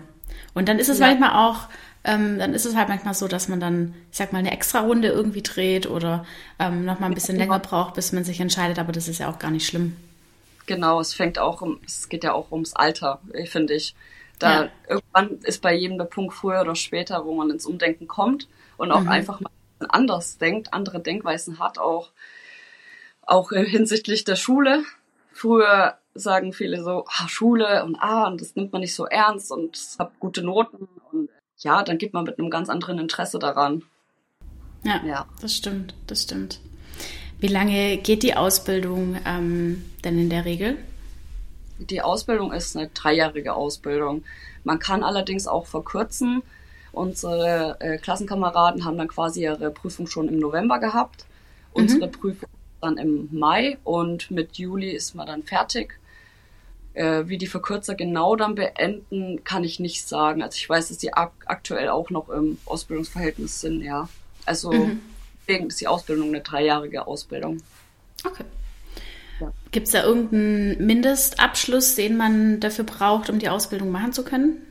Und 0.52 0.68
dann 0.68 0.78
ist 0.78 0.90
es 0.90 0.98
ja. 0.98 1.06
manchmal 1.06 1.48
auch, 1.48 1.70
ähm, 2.04 2.38
dann 2.38 2.52
ist 2.52 2.66
es 2.66 2.76
halt 2.76 2.90
manchmal 2.90 3.14
so, 3.14 3.28
dass 3.28 3.48
man 3.48 3.60
dann, 3.60 3.94
ich 4.10 4.18
sag 4.18 4.34
mal, 4.34 4.40
eine 4.40 4.52
extra 4.52 4.80
Runde 4.80 5.08
irgendwie 5.08 5.40
dreht 5.40 5.88
oder 5.88 6.26
ähm, 6.58 6.84
nochmal 6.84 7.08
ein 7.08 7.14
bisschen 7.14 7.36
ja, 7.36 7.44
länger 7.44 7.60
braucht, 7.60 7.94
bis 7.94 8.12
man 8.12 8.22
sich 8.22 8.38
entscheidet, 8.38 8.78
aber 8.78 8.92
das 8.92 9.08
ist 9.08 9.18
ja 9.18 9.30
auch 9.30 9.38
gar 9.38 9.50
nicht 9.50 9.66
schlimm. 9.66 9.96
Genau, 10.66 11.00
es 11.00 11.14
fängt 11.14 11.38
auch 11.38 11.62
um, 11.62 11.80
es 11.86 12.10
geht 12.10 12.24
ja 12.24 12.34
auch 12.34 12.52
ums 12.52 12.74
Alter, 12.74 13.22
finde 13.46 13.72
ich. 13.72 13.94
Da 14.38 14.64
ja. 14.64 14.70
irgendwann 14.86 15.38
ist 15.44 15.62
bei 15.62 15.72
jedem 15.74 15.96
der 15.96 16.04
Punkt 16.04 16.34
früher 16.34 16.60
oder 16.60 16.74
später, 16.74 17.24
wo 17.24 17.34
man 17.34 17.48
ins 17.48 17.64
Umdenken 17.64 18.06
kommt 18.06 18.48
und 18.76 18.92
auch 18.92 19.00
mhm. 19.00 19.08
einfach 19.08 19.40
mal 19.40 19.48
anders 19.88 20.38
denkt, 20.38 20.72
andere 20.72 21.00
Denkweisen 21.00 21.58
hat, 21.58 21.78
auch, 21.78 22.10
auch 23.22 23.50
hinsichtlich 23.50 24.24
der 24.24 24.36
Schule. 24.36 24.82
Früher 25.32 25.98
sagen 26.14 26.52
viele 26.52 26.82
so, 26.82 27.04
ah, 27.08 27.28
Schule 27.28 27.84
und 27.84 27.96
ah, 28.00 28.26
und 28.26 28.40
das 28.40 28.56
nimmt 28.56 28.72
man 28.72 28.80
nicht 28.80 28.94
so 28.94 29.06
ernst 29.06 29.52
und 29.52 29.78
hab 29.98 30.18
gute 30.18 30.42
Noten 30.42 30.88
und 31.12 31.28
ja, 31.58 31.82
dann 31.82 31.98
geht 31.98 32.12
man 32.12 32.24
mit 32.24 32.38
einem 32.38 32.50
ganz 32.50 32.68
anderen 32.68 32.98
Interesse 32.98 33.38
daran. 33.38 33.82
Ja, 34.82 35.02
ja. 35.04 35.26
das 35.40 35.54
stimmt, 35.54 35.94
das 36.06 36.22
stimmt. 36.22 36.60
Wie 37.38 37.48
lange 37.48 37.98
geht 37.98 38.22
die 38.22 38.34
Ausbildung 38.34 39.18
ähm, 39.26 39.84
denn 40.04 40.18
in 40.18 40.30
der 40.30 40.44
Regel? 40.44 40.78
Die 41.78 42.00
Ausbildung 42.00 42.52
ist 42.52 42.76
eine 42.76 42.88
dreijährige 42.88 43.54
Ausbildung. 43.54 44.24
Man 44.64 44.78
kann 44.78 45.02
allerdings 45.02 45.46
auch 45.46 45.66
verkürzen. 45.66 46.42
Unsere 46.96 47.76
äh, 47.80 47.98
Klassenkameraden 47.98 48.86
haben 48.86 48.96
dann 48.96 49.08
quasi 49.08 49.42
ihre 49.42 49.70
Prüfung 49.70 50.06
schon 50.06 50.28
im 50.28 50.38
November 50.38 50.78
gehabt. 50.78 51.26
Mhm. 51.74 51.82
Unsere 51.82 52.08
Prüfung 52.08 52.48
dann 52.80 52.96
im 52.96 53.28
Mai 53.32 53.76
und 53.84 54.30
mit 54.30 54.56
Juli 54.56 54.92
ist 54.92 55.14
man 55.14 55.26
dann 55.26 55.42
fertig. 55.42 55.98
Äh, 56.94 57.24
wie 57.26 57.36
die 57.36 57.48
Verkürzer 57.48 57.94
genau 57.94 58.34
dann 58.34 58.54
beenden, 58.54 59.44
kann 59.44 59.62
ich 59.62 59.78
nicht 59.78 60.08
sagen. 60.08 60.42
Also 60.42 60.56
ich 60.56 60.66
weiß, 60.66 60.88
dass 60.88 60.96
die 60.96 61.12
ak 61.12 61.32
aktuell 61.44 61.90
auch 61.90 62.08
noch 62.08 62.30
im 62.30 62.56
Ausbildungsverhältnis 62.64 63.60
sind, 63.60 63.82
ja. 63.82 64.08
Also 64.46 64.72
mhm. 64.72 65.00
deswegen 65.46 65.66
ist 65.66 65.78
die 65.78 65.88
Ausbildung 65.88 66.28
eine 66.28 66.40
dreijährige 66.40 67.06
Ausbildung. 67.06 67.58
Okay. 68.24 68.44
Ja. 69.40 69.52
Gibt 69.70 69.88
es 69.88 69.92
da 69.92 70.02
irgendeinen 70.02 70.86
Mindestabschluss, 70.86 71.94
den 71.94 72.16
man 72.16 72.58
dafür 72.60 72.84
braucht, 72.84 73.28
um 73.28 73.38
die 73.38 73.50
Ausbildung 73.50 73.90
machen 73.90 74.14
zu 74.14 74.24
können? 74.24 74.65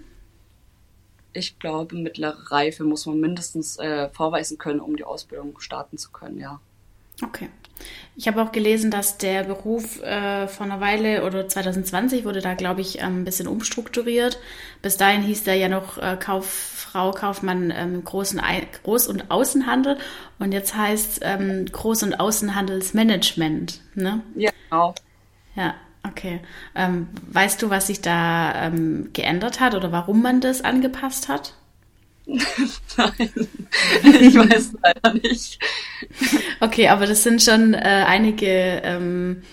Ich 1.36 1.60
glaube, 1.60 1.96
mittlere 1.96 2.52
Reife 2.52 2.84
muss 2.84 3.06
man 3.06 3.20
mindestens 3.20 3.78
äh, 3.78 4.10
vorweisen 4.10 4.58
können, 4.58 4.80
um 4.80 4.96
die 4.96 5.04
Ausbildung 5.04 5.60
starten 5.60 5.98
zu 5.98 6.12
können, 6.12 6.40
ja. 6.40 6.60
Okay. 7.24 7.50
Ich 8.16 8.28
habe 8.28 8.42
auch 8.42 8.54
gelesen, 8.54 8.90
dass 8.90 9.18
der 9.18 9.44
Beruf 9.44 10.02
äh, 10.02 10.48
vor 10.48 10.66
einer 10.66 10.80
Weile 10.80 11.26
oder 11.26 11.48
2020 11.48 12.24
wurde 12.24 12.40
da, 12.40 12.54
glaube 12.54 12.80
ich, 12.82 13.00
ähm, 13.00 13.22
ein 13.22 13.26
bisschen 13.26 13.48
umstrukturiert. 13.48 14.40
Bis 14.82 14.96
dahin 14.96 15.22
hieß 15.22 15.44
der 15.44 15.56
ja 15.56 15.68
noch 15.68 15.98
äh, 15.98 16.18
Kauffrau, 16.18 17.12
Kaufmann 17.12 17.74
ähm, 17.76 18.04
Groß- 18.04 18.38
und, 18.38 18.84
Groß 18.84 19.08
und 19.08 19.30
Außenhandel 19.30 19.98
und 20.40 20.54
jetzt 20.54 20.76
heißt 20.76 21.20
ähm, 21.24 21.66
Groß- 21.66 22.06
und 22.06 22.20
Außenhandelsmanagement. 22.20 23.82
Ne? 23.96 24.22
Ja, 24.36 24.52
genau. 24.70 24.96
Ja, 25.56 25.76
okay. 26.10 26.42
Ähm, 26.76 27.08
weißt 27.32 27.62
du, 27.62 27.70
was 27.70 27.88
sich 27.88 28.02
da 28.02 28.68
ähm, 28.68 29.10
geändert 29.14 29.60
hat 29.60 29.76
oder 29.76 29.92
warum 29.92 30.22
man 30.22 30.42
das 30.42 30.62
angepasst 30.62 31.28
hat? 31.28 31.54
Nein, 32.98 33.46
ich 34.20 34.36
weiß 34.36 34.74
leider 34.82 35.14
nicht. 35.14 35.60
Okay, 36.60 36.88
aber 36.88 37.06
das 37.06 37.24
sind 37.24 37.42
schon 37.42 37.76
äh, 37.76 38.06
einige 38.08 38.48
ähm, 38.84 39.44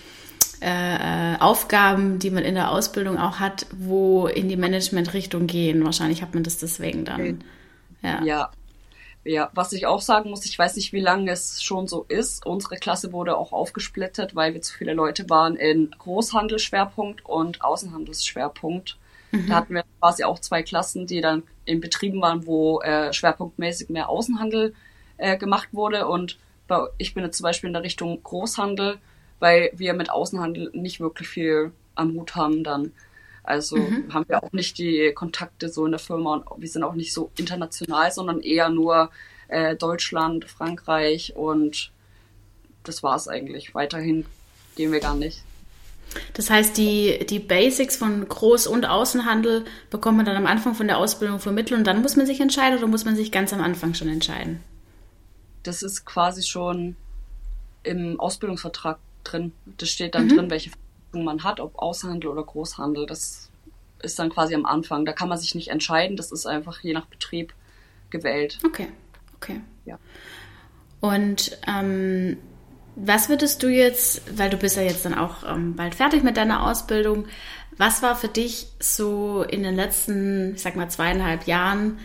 äh, 0.59 1.37
Aufgaben, 1.39 2.19
die 2.19 2.31
man 2.31 2.43
in 2.43 2.55
der 2.55 2.71
Ausbildung 2.71 3.19
auch 3.19 3.39
hat, 3.39 3.67
wo 3.77 4.27
in 4.27 4.49
die 4.49 4.57
Management-Richtung 4.57 5.45
gehen. 5.45 5.83
Wahrscheinlich 5.85 6.21
hat 6.21 6.33
man 6.33 6.43
das 6.43 6.57
deswegen 6.57 7.05
dann. 7.05 7.43
Ja. 8.01 8.23
ja. 8.23 8.51
Ja, 9.25 9.49
was 9.53 9.71
ich 9.71 9.85
auch 9.85 10.01
sagen 10.01 10.29
muss, 10.29 10.45
ich 10.45 10.59
weiß 10.59 10.75
nicht, 10.75 10.91
wie 10.91 10.99
lange 10.99 11.31
es 11.31 11.63
schon 11.63 11.87
so 11.87 12.05
ist. 12.09 12.45
Unsere 12.45 12.75
Klasse 12.75 13.13
wurde 13.13 13.37
auch 13.37 13.53
aufgesplittet, 13.53 14.35
weil 14.35 14.53
wir 14.53 14.61
zu 14.61 14.73
viele 14.73 14.93
Leute 14.93 15.29
waren 15.29 15.55
in 15.55 15.91
Großhandelsschwerpunkt 15.97 17.25
und 17.25 17.61
Außenhandelsschwerpunkt. 17.61 18.97
Mhm. 19.31 19.47
Da 19.47 19.55
hatten 19.55 19.75
wir 19.75 19.85
quasi 20.01 20.25
auch 20.25 20.39
zwei 20.39 20.61
Klassen, 20.61 21.07
die 21.07 21.21
dann 21.21 21.43
in 21.63 21.79
Betrieben 21.79 22.21
waren, 22.21 22.45
wo 22.45 22.81
äh, 22.81 23.13
schwerpunktmäßig 23.13 23.89
mehr 23.89 24.09
Außenhandel 24.09 24.75
äh, 25.17 25.37
gemacht 25.37 25.69
wurde. 25.71 26.07
Und 26.07 26.37
bei, 26.67 26.85
ich 26.97 27.13
bin 27.13 27.23
jetzt 27.23 27.37
zum 27.37 27.45
Beispiel 27.45 27.69
in 27.69 27.73
der 27.73 27.83
Richtung 27.83 28.21
Großhandel, 28.23 28.97
weil 29.39 29.71
wir 29.73 29.93
mit 29.93 30.09
Außenhandel 30.09 30.71
nicht 30.73 30.99
wirklich 30.99 31.29
viel 31.29 31.71
am 31.95 32.13
Hut 32.13 32.35
haben 32.35 32.63
dann. 32.65 32.91
Also 33.43 33.75
mhm. 33.77 34.13
haben 34.13 34.25
wir 34.27 34.41
auch 34.41 34.51
nicht 34.53 34.77
die 34.77 35.11
Kontakte 35.13 35.69
so 35.69 35.85
in 35.85 35.91
der 35.91 35.99
Firma 35.99 36.35
und 36.35 36.61
wir 36.61 36.69
sind 36.69 36.83
auch 36.83 36.95
nicht 36.95 37.13
so 37.13 37.31
international, 37.35 38.11
sondern 38.11 38.39
eher 38.39 38.69
nur 38.69 39.11
äh, 39.49 39.75
Deutschland, 39.75 40.45
Frankreich 40.45 41.35
und 41.35 41.91
das 42.83 43.03
war's 43.03 43.27
eigentlich. 43.27 43.75
Weiterhin 43.75 44.25
gehen 44.75 44.91
wir 44.91 44.99
gar 44.99 45.15
nicht. 45.15 45.43
Das 46.33 46.49
heißt, 46.49 46.77
die, 46.77 47.25
die 47.29 47.39
Basics 47.39 47.95
von 47.95 48.27
Groß- 48.27 48.67
und 48.67 48.85
Außenhandel 48.85 49.65
bekommt 49.89 50.17
man 50.17 50.25
dann 50.25 50.35
am 50.35 50.45
Anfang 50.45 50.75
von 50.75 50.87
der 50.87 50.97
Ausbildung 50.97 51.39
vermittelt 51.39 51.77
und 51.77 51.85
dann 51.85 52.01
muss 52.01 52.15
man 52.15 52.25
sich 52.25 52.39
entscheiden 52.39 52.77
oder 52.77 52.87
muss 52.87 53.05
man 53.05 53.15
sich 53.15 53.31
ganz 53.31 53.51
am 53.51 53.61
Anfang 53.61 53.93
schon 53.93 54.09
entscheiden? 54.09 54.61
Das 55.63 55.81
ist 55.81 56.05
quasi 56.05 56.43
schon 56.43 56.95
im 57.83 58.19
Ausbildungsvertrag 58.19 58.99
drin. 59.23 59.53
Das 59.77 59.89
steht 59.89 60.15
dann 60.15 60.25
mhm. 60.25 60.35
drin, 60.35 60.49
welche 60.49 60.71
Verpflichtungen 61.13 61.25
man 61.25 61.43
hat, 61.43 61.59
ob 61.59 61.77
Außenhandel 61.77 62.29
oder 62.29 62.43
Großhandel. 62.43 63.05
Das 63.05 63.49
ist 64.01 64.19
dann 64.19 64.29
quasi 64.29 64.55
am 64.55 64.65
Anfang. 64.65 65.05
Da 65.05 65.13
kann 65.13 65.29
man 65.29 65.37
sich 65.37 65.55
nicht 65.55 65.69
entscheiden. 65.69 66.17
Das 66.17 66.31
ist 66.31 66.45
einfach 66.45 66.81
je 66.81 66.93
nach 66.93 67.05
Betrieb 67.05 67.53
gewählt. 68.09 68.59
Okay, 68.65 68.87
okay. 69.35 69.61
Ja. 69.85 69.97
Und 70.99 71.57
ähm, 71.67 72.37
was 72.95 73.29
würdest 73.29 73.63
du 73.63 73.69
jetzt, 73.69 74.37
weil 74.37 74.49
du 74.49 74.57
bist 74.57 74.75
ja 74.75 74.83
jetzt 74.83 75.05
dann 75.05 75.13
auch 75.13 75.43
ähm, 75.47 75.75
bald 75.75 75.95
fertig 75.95 76.23
mit 76.23 76.37
deiner 76.37 76.67
Ausbildung, 76.69 77.25
was 77.77 78.03
war 78.03 78.15
für 78.15 78.27
dich 78.27 78.67
so 78.79 79.43
in 79.43 79.63
den 79.63 79.75
letzten, 79.75 80.53
ich 80.55 80.61
sag 80.61 80.75
mal, 80.75 80.89
zweieinhalb 80.89 81.47
Jahren 81.47 81.97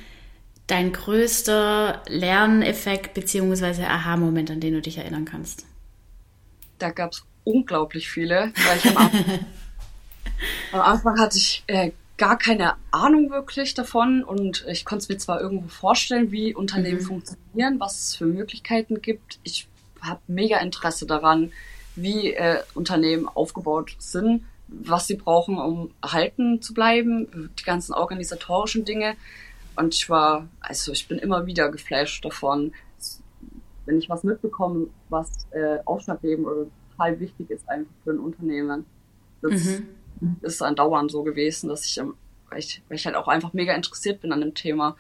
dein 0.66 0.92
größter 0.92 2.02
Lerneffekt 2.08 3.14
bzw. 3.14 3.84
Aha-Moment, 3.84 4.50
an 4.50 4.60
den 4.60 4.74
du 4.74 4.80
dich 4.80 4.98
erinnern 4.98 5.24
kannst? 5.24 5.66
Da 6.78 6.90
gab 6.90 7.12
es 7.12 7.24
unglaublich 7.48 8.10
viele, 8.10 8.52
weil 8.66 8.76
ich 8.76 8.86
am 8.86 8.96
Anfang, 8.96 9.24
am 10.72 10.80
Anfang 10.80 11.18
hatte 11.18 11.38
ich 11.38 11.64
äh, 11.66 11.92
gar 12.18 12.36
keine 12.36 12.74
Ahnung 12.90 13.30
wirklich 13.30 13.74
davon 13.74 14.22
und 14.22 14.66
ich 14.68 14.84
konnte 14.84 15.04
es 15.04 15.08
mir 15.08 15.18
zwar 15.18 15.40
irgendwo 15.40 15.68
vorstellen, 15.68 16.30
wie 16.30 16.54
Unternehmen 16.54 16.98
mhm. 16.98 17.06
funktionieren, 17.06 17.80
was 17.80 17.98
es 17.98 18.16
für 18.16 18.26
Möglichkeiten 18.26 19.00
gibt. 19.00 19.38
Ich 19.44 19.68
habe 20.02 20.20
mega 20.26 20.58
Interesse 20.58 21.06
daran, 21.06 21.52
wie 21.96 22.34
äh, 22.34 22.60
Unternehmen 22.74 23.26
aufgebaut 23.28 23.96
sind, 23.98 24.44
was 24.68 25.06
sie 25.06 25.16
brauchen, 25.16 25.58
um 25.58 25.90
erhalten 26.02 26.60
zu 26.60 26.74
bleiben, 26.74 27.50
die 27.58 27.64
ganzen 27.64 27.94
organisatorischen 27.94 28.84
Dinge. 28.84 29.16
Und 29.76 29.94
ich 29.94 30.10
war, 30.10 30.48
also 30.60 30.92
ich 30.92 31.08
bin 31.08 31.18
immer 31.18 31.46
wieder 31.46 31.70
geflasht 31.70 32.24
davon, 32.24 32.72
wenn 33.86 33.98
ich 33.98 34.10
was 34.10 34.22
mitbekomme, 34.22 34.88
was 35.08 35.30
äh, 35.52 35.78
ausschlaggebend 35.84 36.46
oder 36.46 36.66
total 36.98 37.20
wichtig 37.20 37.50
ist 37.50 37.68
einfach 37.68 37.92
für 38.04 38.10
ein 38.10 38.18
Unternehmen. 38.18 38.84
Das 39.40 39.64
mhm. 39.64 39.86
ist 40.42 40.62
andauernd 40.62 41.10
so 41.10 41.22
gewesen, 41.22 41.68
dass 41.68 41.86
ich, 41.86 42.00
weil 42.50 42.58
ich, 42.58 42.82
weil 42.88 42.96
ich 42.96 43.06
halt 43.06 43.16
auch 43.16 43.28
einfach 43.28 43.52
mega 43.52 43.74
interessiert 43.74 44.20
bin 44.20 44.32
an 44.32 44.40
dem 44.40 44.54
Thema, 44.54 44.96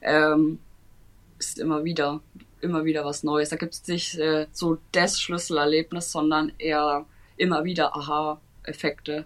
ähm, 0.00 0.58
ist 1.38 1.58
immer 1.58 1.84
wieder 1.84 2.20
immer 2.60 2.84
wieder 2.84 3.04
was 3.04 3.22
Neues. 3.22 3.48
Da 3.48 3.56
gibt 3.56 3.74
es 3.74 3.86
nicht 3.88 4.16
äh, 4.16 4.46
so 4.52 4.78
das 4.92 5.20
Schlüsselerlebnis, 5.20 6.12
sondern 6.12 6.52
eher 6.58 7.06
immer 7.36 7.64
wieder 7.64 7.96
Aha-Effekte. 7.96 9.24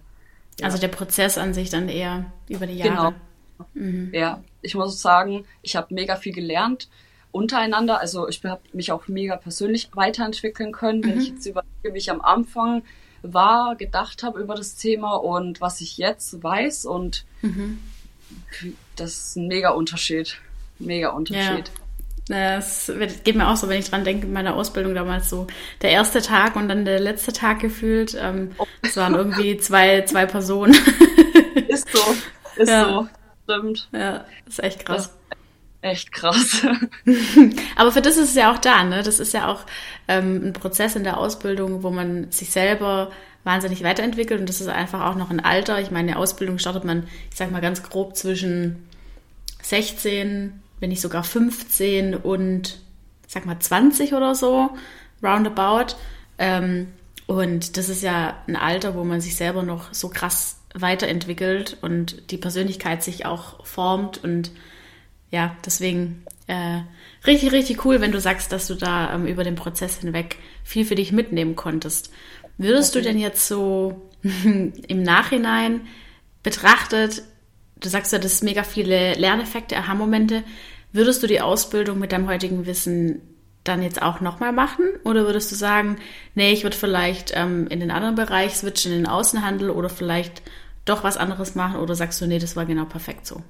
Ja. 0.59 0.65
Also 0.65 0.77
der 0.77 0.87
Prozess 0.87 1.37
an 1.37 1.53
sich 1.53 1.69
dann 1.69 1.89
eher 1.89 2.31
über 2.47 2.65
die 2.65 2.77
Jahre. 2.77 3.15
Genau. 3.57 3.65
Mhm. 3.73 4.11
Ja, 4.13 4.41
ich 4.61 4.75
muss 4.75 5.01
sagen, 5.01 5.45
ich 5.61 5.75
habe 5.75 5.93
mega 5.93 6.15
viel 6.15 6.33
gelernt 6.33 6.87
untereinander. 7.35 7.99
Also 7.99 8.27
ich 8.29 8.43
habe 8.45 8.61
mich 8.71 8.91
auch 8.91 9.07
mega 9.07 9.35
persönlich 9.35 9.89
weiterentwickeln 9.93 10.71
können. 10.71 10.99
Mhm. 10.99 11.05
Wenn 11.05 11.21
ich 11.21 11.29
jetzt 11.29 11.45
überlege, 11.45 11.93
wie 11.93 11.97
ich 11.97 12.09
am 12.09 12.21
Anfang 12.21 12.83
war, 13.21 13.75
gedacht 13.75 14.23
habe 14.23 14.39
über 14.39 14.55
das 14.55 14.75
Thema 14.75 15.15
und 15.15 15.59
was 15.59 15.81
ich 15.81 15.97
jetzt 15.97 16.41
weiß 16.41 16.85
und 16.85 17.25
mhm. 17.41 17.79
das 18.95 19.11
ist 19.11 19.35
ein 19.35 19.47
mega 19.47 19.71
Unterschied. 19.71 20.37
Mega 20.79 21.09
Unterschied. 21.09 21.71
Ja. 22.29 22.57
Es 22.57 22.91
geht 23.23 23.35
mir 23.35 23.47
auch 23.47 23.55
so, 23.55 23.69
wenn 23.69 23.79
ich 23.79 23.89
dran 23.89 24.03
denke, 24.03 24.25
in 24.25 24.33
meiner 24.33 24.55
Ausbildung 24.55 24.95
damals 24.95 25.29
so 25.29 25.45
der 25.81 25.91
erste 25.91 26.21
Tag 26.21 26.55
und 26.55 26.67
dann 26.69 26.83
der 26.83 26.99
letzte 26.99 27.33
Tag 27.33 27.59
gefühlt. 27.59 28.17
Ähm, 28.19 28.55
es 28.81 28.97
waren 28.97 29.13
irgendwie 29.13 29.57
zwei, 29.59 30.01
zwei 30.01 30.25
Personen. 30.25 30.75
Ist 31.67 31.87
so, 31.89 32.15
ist 32.55 32.69
ja. 32.69 32.89
so, 32.89 33.09
stimmt. 33.43 33.89
Ja, 33.91 34.25
ist 34.47 34.63
echt 34.63 34.85
krass. 34.85 35.14
Echt 35.85 36.11
krass. 36.11 36.65
Aber 37.75 37.91
für 37.91 38.01
das 38.01 38.17
ist 38.17 38.29
es 38.29 38.35
ja 38.35 38.51
auch 38.51 38.57
da, 38.57 38.83
ne? 38.83 39.03
Das 39.03 39.19
ist 39.19 39.33
ja 39.33 39.47
auch 39.47 39.65
ähm, 40.07 40.47
ein 40.47 40.53
Prozess 40.53 40.95
in 40.95 41.03
der 41.03 41.17
Ausbildung, 41.17 41.83
wo 41.83 41.91
man 41.91 42.31
sich 42.31 42.49
selber 42.49 43.11
wahnsinnig 43.43 43.83
weiterentwickelt 43.83 44.39
und 44.39 44.49
das 44.49 44.61
ist 44.61 44.67
einfach 44.67 45.05
auch 45.05 45.15
noch 45.15 45.29
ein 45.29 45.39
Alter. 45.39 45.79
Ich 45.79 45.91
meine, 45.91 46.13
die 46.13 46.17
Ausbildung 46.17 46.57
startet 46.57 46.85
man, 46.85 47.03
ich 47.29 47.37
sag 47.37 47.51
mal 47.51 47.61
ganz 47.61 47.83
grob 47.83 48.17
zwischen 48.17 48.87
16 49.61 50.61
wenn 50.79 50.89
nicht 50.89 51.01
sogar 51.01 51.23
15 51.23 52.15
und 52.15 52.79
sag 53.27 53.45
mal 53.45 53.59
20 53.59 54.13
oder 54.13 54.35
so, 54.35 54.71
roundabout. 55.23 55.95
Ähm, 56.37 56.87
und 57.27 57.77
das 57.77 57.89
ist 57.89 58.03
ja 58.03 58.35
ein 58.47 58.55
Alter, 58.55 58.95
wo 58.95 59.03
man 59.03 59.21
sich 59.21 59.35
selber 59.35 59.63
noch 59.63 59.93
so 59.93 60.09
krass 60.09 60.57
weiterentwickelt 60.73 61.77
und 61.81 62.31
die 62.31 62.37
Persönlichkeit 62.37 63.03
sich 63.03 63.25
auch 63.25 63.65
formt. 63.65 64.23
Und 64.23 64.51
ja, 65.35 65.55
deswegen 65.65 66.23
äh, 66.47 66.81
richtig, 67.27 67.51
richtig 67.51 67.85
cool, 67.85 68.01
wenn 68.01 68.11
du 68.11 68.19
sagst, 68.19 68.51
dass 68.51 68.67
du 68.67 68.75
da 68.75 69.13
ähm, 69.13 69.27
über 69.27 69.43
den 69.43 69.55
Prozess 69.55 69.99
hinweg 69.99 70.37
viel 70.63 70.85
für 70.85 70.95
dich 70.95 71.11
mitnehmen 71.11 71.55
konntest. 71.55 72.11
Würdest 72.57 72.95
du 72.95 73.01
denn 73.01 73.19
jetzt 73.19 73.47
so 73.47 74.09
im 74.23 75.03
Nachhinein 75.03 75.81
betrachtet 76.41 77.23
du 77.79 77.89
sagst 77.89 78.11
ja, 78.13 78.19
das 78.19 78.33
ist 78.33 78.43
mega 78.43 78.63
viele 78.63 79.13
Lerneffekte, 79.13 79.77
Aha-Momente. 79.77 80.43
Würdest 80.91 81.21
du 81.23 81.27
die 81.27 81.41
Ausbildung 81.41 81.99
mit 81.99 82.11
deinem 82.11 82.27
heutigen 82.27 82.65
Wissen 82.65 83.21
dann 83.63 83.81
jetzt 83.81 84.01
auch 84.01 84.21
nochmal 84.21 84.53
machen? 84.53 84.85
Oder 85.03 85.25
würdest 85.25 85.51
du 85.51 85.55
sagen, 85.55 85.97
nee, 86.35 86.51
ich 86.51 86.63
würde 86.63 86.77
vielleicht 86.77 87.33
ähm, 87.35 87.67
in 87.67 87.79
den 87.79 87.91
anderen 87.91 88.15
Bereich 88.15 88.55
switchen, 88.55 88.91
in 88.91 88.99
den 88.99 89.07
Außenhandel 89.07 89.69
oder 89.69 89.89
vielleicht 89.89 90.41
doch 90.85 91.03
was 91.03 91.17
anderes 91.17 91.55
machen? 91.55 91.79
Oder 91.79 91.95
sagst 91.95 92.21
du, 92.21 92.27
nee, 92.27 92.39
das 92.39 92.55
war 92.55 92.65
genau 92.65 92.85
perfekt 92.85 93.27
so? 93.27 93.41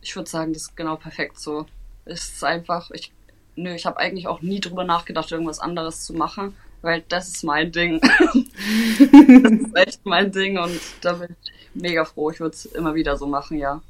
Ich 0.00 0.16
würde 0.16 0.28
sagen, 0.28 0.52
das 0.52 0.62
ist 0.62 0.76
genau 0.76 0.96
perfekt 0.96 1.38
so. 1.38 1.66
Es 2.04 2.28
ist 2.30 2.44
einfach, 2.44 2.90
ich, 2.92 3.12
nö, 3.56 3.74
ich 3.74 3.86
habe 3.86 3.98
eigentlich 3.98 4.26
auch 4.26 4.40
nie 4.40 4.60
drüber 4.60 4.84
nachgedacht, 4.84 5.30
irgendwas 5.30 5.60
anderes 5.60 6.04
zu 6.04 6.14
machen, 6.14 6.56
weil 6.82 7.02
das 7.08 7.28
ist 7.28 7.44
mein 7.44 7.72
Ding. 7.72 8.00
das 8.00 9.52
ist 9.52 9.76
echt 9.76 10.06
mein 10.06 10.32
Ding 10.32 10.58
und 10.58 10.80
da 11.02 11.14
bin 11.14 11.36
ich 11.42 11.52
mega 11.74 12.04
froh. 12.04 12.30
Ich 12.30 12.40
würde 12.40 12.54
es 12.54 12.66
immer 12.66 12.94
wieder 12.94 13.16
so 13.16 13.26
machen, 13.26 13.58
ja. 13.58 13.82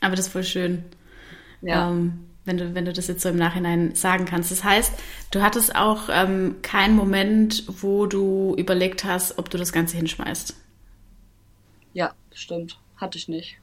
Aber 0.00 0.16
das 0.16 0.26
ist 0.26 0.32
voll 0.32 0.44
schön. 0.44 0.84
Ja. 1.62 1.90
Ähm, 1.90 2.26
wenn 2.44 2.58
du, 2.58 2.74
wenn 2.74 2.84
du 2.84 2.92
das 2.92 3.06
jetzt 3.06 3.22
so 3.22 3.30
im 3.30 3.36
Nachhinein 3.36 3.94
sagen 3.94 4.26
kannst. 4.26 4.50
Das 4.50 4.64
heißt, 4.64 4.92
du 5.30 5.42
hattest 5.42 5.74
auch 5.74 6.08
ähm, 6.10 6.56
keinen 6.62 6.94
Moment, 6.94 7.64
wo 7.80 8.06
du 8.06 8.54
überlegt 8.58 9.04
hast, 9.04 9.38
ob 9.38 9.48
du 9.48 9.56
das 9.56 9.72
Ganze 9.72 9.96
hinschmeißt. 9.96 10.54
Ja, 11.94 12.12
stimmt. 12.34 12.78
Hatte 12.96 13.18
ich 13.18 13.28
nicht. 13.28 13.58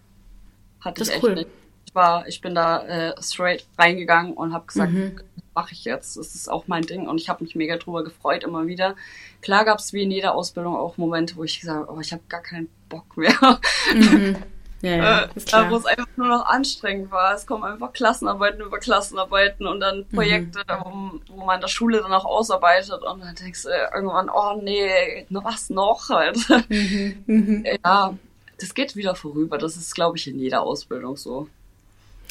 Hatte 0.81 1.00
das 1.00 1.09
ich 1.09 1.15
ist 1.15 1.23
cool. 1.23 1.35
Nicht. 1.35 1.47
ich 1.85 1.95
war, 1.95 2.27
ich 2.27 2.41
bin 2.41 2.55
da 2.55 2.83
äh, 2.85 3.21
straight 3.21 3.65
reingegangen 3.77 4.33
und 4.33 4.53
habe 4.53 4.65
gesagt, 4.65 4.91
mhm. 4.91 5.19
mache 5.53 5.73
ich 5.73 5.85
jetzt. 5.85 6.17
Das 6.17 6.35
ist 6.35 6.50
auch 6.50 6.67
mein 6.67 6.83
Ding 6.83 7.07
und 7.07 7.19
ich 7.19 7.29
habe 7.29 7.43
mich 7.43 7.55
mega 7.55 7.77
drüber 7.77 8.03
gefreut 8.03 8.43
immer 8.43 8.67
wieder. 8.67 8.95
Klar 9.41 9.65
gab 9.65 9.79
es 9.79 9.93
wie 9.93 10.03
in 10.03 10.11
jeder 10.11 10.35
Ausbildung 10.35 10.75
auch 10.75 10.97
Momente, 10.97 11.35
wo 11.35 11.43
ich 11.43 11.59
gesagt 11.59 11.79
habe, 11.79 11.93
oh, 11.93 12.00
ich 12.00 12.11
habe 12.11 12.23
gar 12.29 12.41
keinen 12.41 12.69
Bock 12.89 13.17
mehr. 13.17 13.59
Mhm. 13.93 14.38
Ja, 14.81 14.95
ja, 14.95 15.23
äh, 15.25 15.69
wo 15.69 15.75
es 15.75 15.85
einfach 15.85 16.07
nur 16.15 16.27
noch 16.27 16.45
anstrengend 16.45 17.11
war. 17.11 17.35
Es 17.35 17.45
kommen 17.45 17.63
einfach 17.63 17.93
Klassenarbeiten 17.93 18.61
über 18.61 18.79
Klassenarbeiten 18.79 19.67
und 19.67 19.79
dann 19.79 20.00
mhm. 20.00 20.15
Projekte, 20.15 20.59
mhm. 20.59 21.19
wo, 21.27 21.35
wo 21.35 21.45
man 21.45 21.55
in 21.55 21.61
der 21.61 21.67
Schule 21.67 22.01
dann 22.01 22.11
auch 22.11 22.25
ausarbeitet 22.25 23.03
und 23.03 23.21
dann 23.21 23.35
denkst 23.35 23.63
du 23.63 23.69
irgendwann, 23.69 24.29
oh 24.29 24.59
nee, 24.61 25.25
was 25.29 25.69
noch 25.69 26.09
halt. 26.09 26.38
Mhm. 26.69 27.23
Mhm. 27.27 27.65
Ja, 27.83 28.17
das 28.62 28.74
geht 28.74 28.96
wieder 28.96 29.15
vorüber. 29.15 29.58
Das 29.58 29.75
ist, 29.75 29.96
glaube 29.96 30.18
ich, 30.18 30.27
in 30.27 30.39
jeder 30.39 30.62
Ausbildung 30.62 31.18
so. 31.18 31.48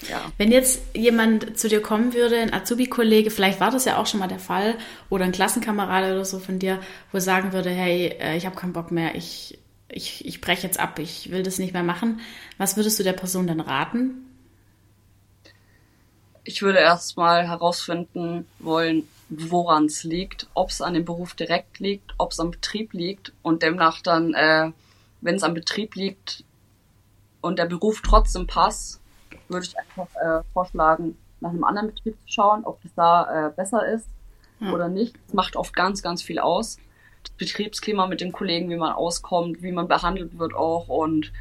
Ja. 0.09 0.33
Wenn 0.39 0.51
jetzt 0.51 0.81
jemand 0.95 1.59
zu 1.59 1.69
dir 1.69 1.83
kommen 1.83 2.15
würde, 2.15 2.39
ein 2.39 2.55
Azubi-Kollege, 2.55 3.31
vielleicht 3.31 3.61
war 3.61 3.71
das 3.71 3.85
ja 3.85 3.99
auch 3.99 4.07
schon 4.07 4.21
mal 4.21 4.29
der 4.29 4.39
Fall, 4.39 4.77
oder 5.11 5.25
ein 5.25 5.33
Klassenkamerad 5.33 6.05
oder 6.05 6.25
so 6.25 6.39
von 6.39 6.59
dir, 6.59 6.81
wo 7.13 7.19
sagen 7.19 7.53
würde, 7.53 7.71
hey, 7.71 8.17
äh, 8.19 8.37
ich 8.37 8.47
habe 8.47 8.57
keinen 8.57 8.73
Bock 8.73 8.91
mehr, 8.91 9.15
ich, 9.15 9.59
ich, 9.89 10.25
ich 10.25 10.41
breche 10.41 10.67
jetzt 10.67 10.81
ab, 10.81 10.99
ich 10.99 11.31
will 11.31 11.43
das 11.43 11.59
nicht 11.59 11.75
mehr 11.75 11.83
machen. 11.83 12.21
Was 12.57 12.77
würdest 12.77 12.99
du 12.99 13.03
der 13.03 13.13
Person 13.13 13.47
dann 13.47 13.61
raten? 13.61 14.27
Ich 16.45 16.63
würde 16.63 16.79
erstmal 16.79 17.47
herausfinden 17.47 18.47
wollen, 18.59 19.07
woran 19.29 19.85
es 19.85 20.03
liegt, 20.03 20.47
ob 20.55 20.71
es 20.71 20.81
an 20.81 20.95
dem 20.95 21.05
Beruf 21.05 21.35
direkt 21.35 21.79
liegt, 21.79 22.15
ob 22.17 22.33
es 22.33 22.41
am 22.41 22.51
Betrieb 22.51 22.95
liegt 22.95 23.33
und 23.43 23.63
demnach 23.63 24.01
dann, 24.01 24.33
äh, 24.33 24.71
wenn 25.21 25.37
es 25.37 25.43
am 25.43 25.55
Betrieb 25.55 25.95
liegt 25.95 26.45
und 27.41 27.59
der 27.59 27.67
Beruf 27.67 28.03
trotzdem 28.03 28.47
passt, 28.47 29.01
würde 29.49 29.67
ich 29.67 29.79
einfach 29.79 30.09
äh, 30.17 30.43
vorschlagen, 30.53 31.17
nach 31.41 31.51
einem 31.51 31.65
anderen 31.65 31.89
Betrieb 31.89 32.17
zu 32.27 32.33
schauen, 32.33 32.65
ob 32.65 32.83
das 32.83 32.93
da 32.95 33.49
äh, 33.49 33.51
besser 33.51 33.87
ist 33.87 34.07
ja. 34.61 34.73
oder 34.73 34.89
nicht. 34.89 35.17
Das 35.27 35.35
macht 35.35 35.57
oft 35.57 35.75
ganz, 35.75 36.03
ganz 36.03 36.23
viel 36.23 36.39
aus. 36.39 36.79
Das 37.23 37.33
Betriebsklima 37.33 38.07
mit 38.07 38.21
den 38.21 38.33
Kollegen, 38.33 38.71
wie 38.71 38.77
man 38.77 38.93
auskommt, 38.93 39.63
wie 39.63 39.73
man 39.73 39.89
behandelt 39.89 40.39
wird 40.39 40.55
auch 40.55 40.89
und 40.89 41.33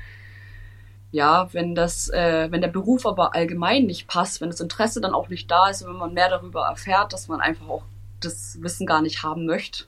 ja, 1.11 1.51
wenn 1.53 1.73
das, 1.73 2.09
äh, 2.09 2.51
wenn 2.51 2.61
der 2.61 2.67
Beruf 2.67 3.05
aber 3.05 3.33
allgemein 3.33 3.85
nicht 3.85 4.07
passt, 4.07 4.41
wenn 4.41 4.49
das 4.49 4.59
Interesse 4.59 5.01
dann 5.01 5.15
auch 5.15 5.29
nicht 5.29 5.49
da 5.49 5.69
ist 5.69 5.81
und 5.81 5.89
wenn 5.89 5.97
man 5.97 6.13
mehr 6.13 6.29
darüber 6.29 6.67
erfährt, 6.67 7.13
dass 7.13 7.27
man 7.27 7.41
einfach 7.41 7.67
auch 7.67 7.83
das 8.19 8.61
Wissen 8.61 8.85
gar 8.85 9.01
nicht 9.01 9.23
haben 9.23 9.45
möchte, 9.45 9.85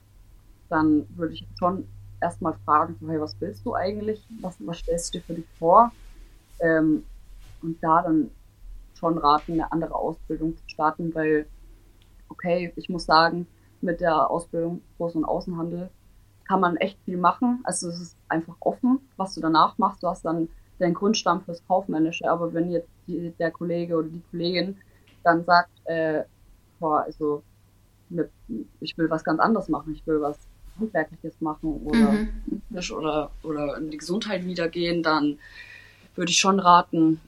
dann 0.68 1.06
würde 1.16 1.34
ich 1.34 1.46
schon 1.58 1.86
erstmal 2.22 2.54
fragen, 2.64 2.96
hey, 3.06 3.20
was 3.20 3.36
willst 3.40 3.66
du 3.66 3.74
eigentlich? 3.74 4.26
Was, 4.40 4.56
was 4.60 4.78
stellst 4.78 5.14
du 5.14 5.18
dir 5.18 5.24
für 5.24 5.34
dich 5.34 5.46
vor? 5.58 5.92
Ähm, 6.60 7.04
und 7.62 7.82
da 7.82 8.02
dann 8.02 8.30
schon 8.94 9.18
raten, 9.18 9.52
eine 9.52 9.70
andere 9.72 9.94
Ausbildung 9.94 10.56
zu 10.56 10.62
starten, 10.68 11.14
weil, 11.14 11.46
okay, 12.28 12.72
ich 12.76 12.88
muss 12.88 13.04
sagen, 13.04 13.46
mit 13.80 14.00
der 14.00 14.30
Ausbildung 14.30 14.80
Groß- 14.98 15.16
und 15.16 15.24
Außenhandel 15.24 15.90
kann 16.46 16.60
man 16.60 16.76
echt 16.76 16.98
viel 17.04 17.16
machen. 17.16 17.60
Also 17.64 17.88
es 17.88 18.00
ist 18.00 18.16
einfach 18.28 18.54
offen, 18.60 19.00
was 19.16 19.34
du 19.34 19.40
danach 19.40 19.76
machst. 19.78 20.02
Du 20.02 20.08
hast 20.08 20.24
dann 20.24 20.48
deinen 20.78 20.94
Grundstamm 20.94 21.42
fürs 21.42 21.66
Kaufmännische, 21.66 22.30
aber 22.30 22.52
wenn 22.54 22.70
jetzt 22.70 22.88
die, 23.06 23.32
der 23.38 23.50
Kollege 23.50 23.96
oder 23.96 24.08
die 24.08 24.22
Kollegin 24.30 24.76
dann 25.22 25.44
sagt, 25.44 25.70
äh, 25.84 26.24
boah, 26.80 27.02
also 27.02 27.42
ich 28.80 28.98
will 28.98 29.08
was 29.08 29.24
ganz 29.24 29.40
anderes 29.40 29.68
machen, 29.68 29.94
ich 29.94 30.06
will 30.06 30.20
was 30.20 30.38
Handwerkliches 30.78 31.40
machen 31.40 31.80
oder 31.84 32.12
mhm. 32.12 32.62
oder, 32.96 33.30
oder 33.42 33.76
in 33.78 33.90
die 33.90 33.98
Gesundheit 33.98 34.44
wiedergehen, 34.44 35.02
dann 35.02 35.38
würde 36.14 36.30
ich 36.30 36.38
schon 36.38 36.60
raten, 36.60 37.20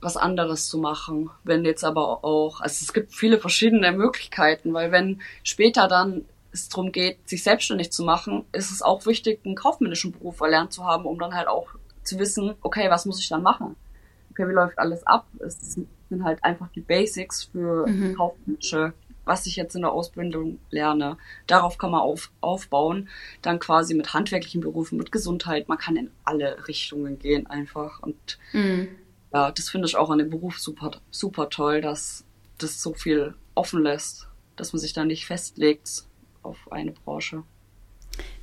was 0.00 0.16
anderes 0.16 0.66
zu 0.66 0.78
machen. 0.78 1.30
Wenn 1.44 1.64
jetzt 1.64 1.84
aber 1.84 2.24
auch, 2.24 2.60
also 2.60 2.82
es 2.82 2.92
gibt 2.92 3.14
viele 3.14 3.38
verschiedene 3.38 3.92
Möglichkeiten, 3.92 4.72
weil 4.74 4.90
wenn 4.92 5.22
später 5.44 5.88
dann 5.88 6.24
es 6.52 6.68
darum 6.68 6.92
geht, 6.92 7.28
sich 7.28 7.42
selbstständig 7.42 7.92
zu 7.92 8.04
machen, 8.04 8.44
ist 8.52 8.70
es 8.70 8.82
auch 8.82 9.06
wichtig, 9.06 9.40
einen 9.44 9.54
kaufmännischen 9.54 10.12
Beruf 10.12 10.40
erlernt 10.40 10.72
zu 10.72 10.84
haben, 10.84 11.06
um 11.06 11.18
dann 11.18 11.34
halt 11.34 11.48
auch 11.48 11.68
zu 12.02 12.18
wissen, 12.18 12.54
okay, 12.60 12.90
was 12.90 13.06
muss 13.06 13.20
ich 13.20 13.28
dann 13.28 13.42
machen? 13.42 13.76
Okay, 14.30 14.48
wie 14.48 14.52
läuft 14.52 14.78
alles 14.78 15.06
ab? 15.06 15.26
Es 15.38 15.76
sind 16.08 16.24
halt 16.24 16.42
einfach 16.44 16.68
die 16.74 16.80
Basics 16.80 17.44
für 17.44 17.86
mhm. 17.86 18.16
kaufmännische, 18.16 18.92
was 19.24 19.46
ich 19.46 19.56
jetzt 19.56 19.74
in 19.74 19.82
der 19.82 19.92
Ausbildung 19.92 20.58
lerne. 20.70 21.16
Darauf 21.46 21.78
kann 21.78 21.90
man 21.90 22.00
auf, 22.00 22.30
aufbauen. 22.40 23.08
Dann 23.40 23.58
quasi 23.58 23.94
mit 23.94 24.14
handwerklichen 24.14 24.60
Berufen, 24.60 24.98
mit 24.98 25.12
Gesundheit. 25.12 25.68
Man 25.68 25.78
kann 25.78 25.96
in 25.96 26.10
alle 26.24 26.66
Richtungen 26.68 27.18
gehen 27.18 27.46
einfach. 27.46 28.00
Und 28.00 28.38
mhm 28.52 28.88
ja, 29.32 29.50
das 29.50 29.70
finde 29.70 29.88
ich 29.88 29.96
auch 29.96 30.10
an 30.10 30.18
dem 30.18 30.30
Beruf 30.30 30.58
super, 30.58 30.92
super 31.10 31.48
toll, 31.48 31.80
dass 31.80 32.24
das 32.58 32.82
so 32.82 32.94
viel 32.94 33.34
offen 33.54 33.82
lässt, 33.82 34.28
dass 34.56 34.72
man 34.72 34.80
sich 34.80 34.92
da 34.92 35.04
nicht 35.04 35.26
festlegt 35.26 36.04
auf 36.42 36.70
eine 36.70 36.92
Branche. 36.92 37.42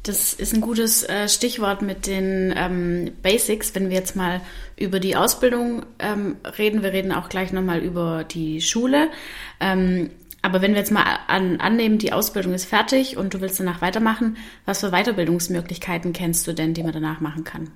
Das 0.01 0.33
ist 0.33 0.53
ein 0.53 0.61
gutes 0.61 1.03
äh, 1.03 1.29
Stichwort 1.29 1.83
mit 1.83 2.07
den 2.07 2.53
ähm, 2.55 3.11
Basics, 3.21 3.75
wenn 3.75 3.89
wir 3.89 3.97
jetzt 3.97 4.15
mal 4.15 4.41
über 4.77 4.99
die 4.99 5.15
Ausbildung 5.15 5.85
ähm, 5.99 6.37
reden. 6.57 6.81
Wir 6.81 6.91
reden 6.91 7.11
auch 7.11 7.29
gleich 7.29 7.51
nochmal 7.51 7.79
über 7.79 8.23
die 8.23 8.61
Schule. 8.61 9.11
Ähm, 9.59 10.09
aber 10.41 10.62
wenn 10.62 10.71
wir 10.71 10.80
jetzt 10.80 10.91
mal 10.91 11.04
an, 11.28 11.60
annehmen, 11.60 11.97
die 11.97 12.13
Ausbildung 12.13 12.54
ist 12.54 12.65
fertig 12.65 13.17
und 13.17 13.34
du 13.34 13.41
willst 13.41 13.60
danach 13.60 13.82
weitermachen, 13.82 14.38
was 14.65 14.80
für 14.82 14.91
Weiterbildungsmöglichkeiten 14.91 16.13
kennst 16.13 16.47
du 16.47 16.54
denn, 16.54 16.73
die 16.73 16.84
man 16.84 16.93
danach 16.93 17.19
machen 17.19 17.43
kann? 17.43 17.71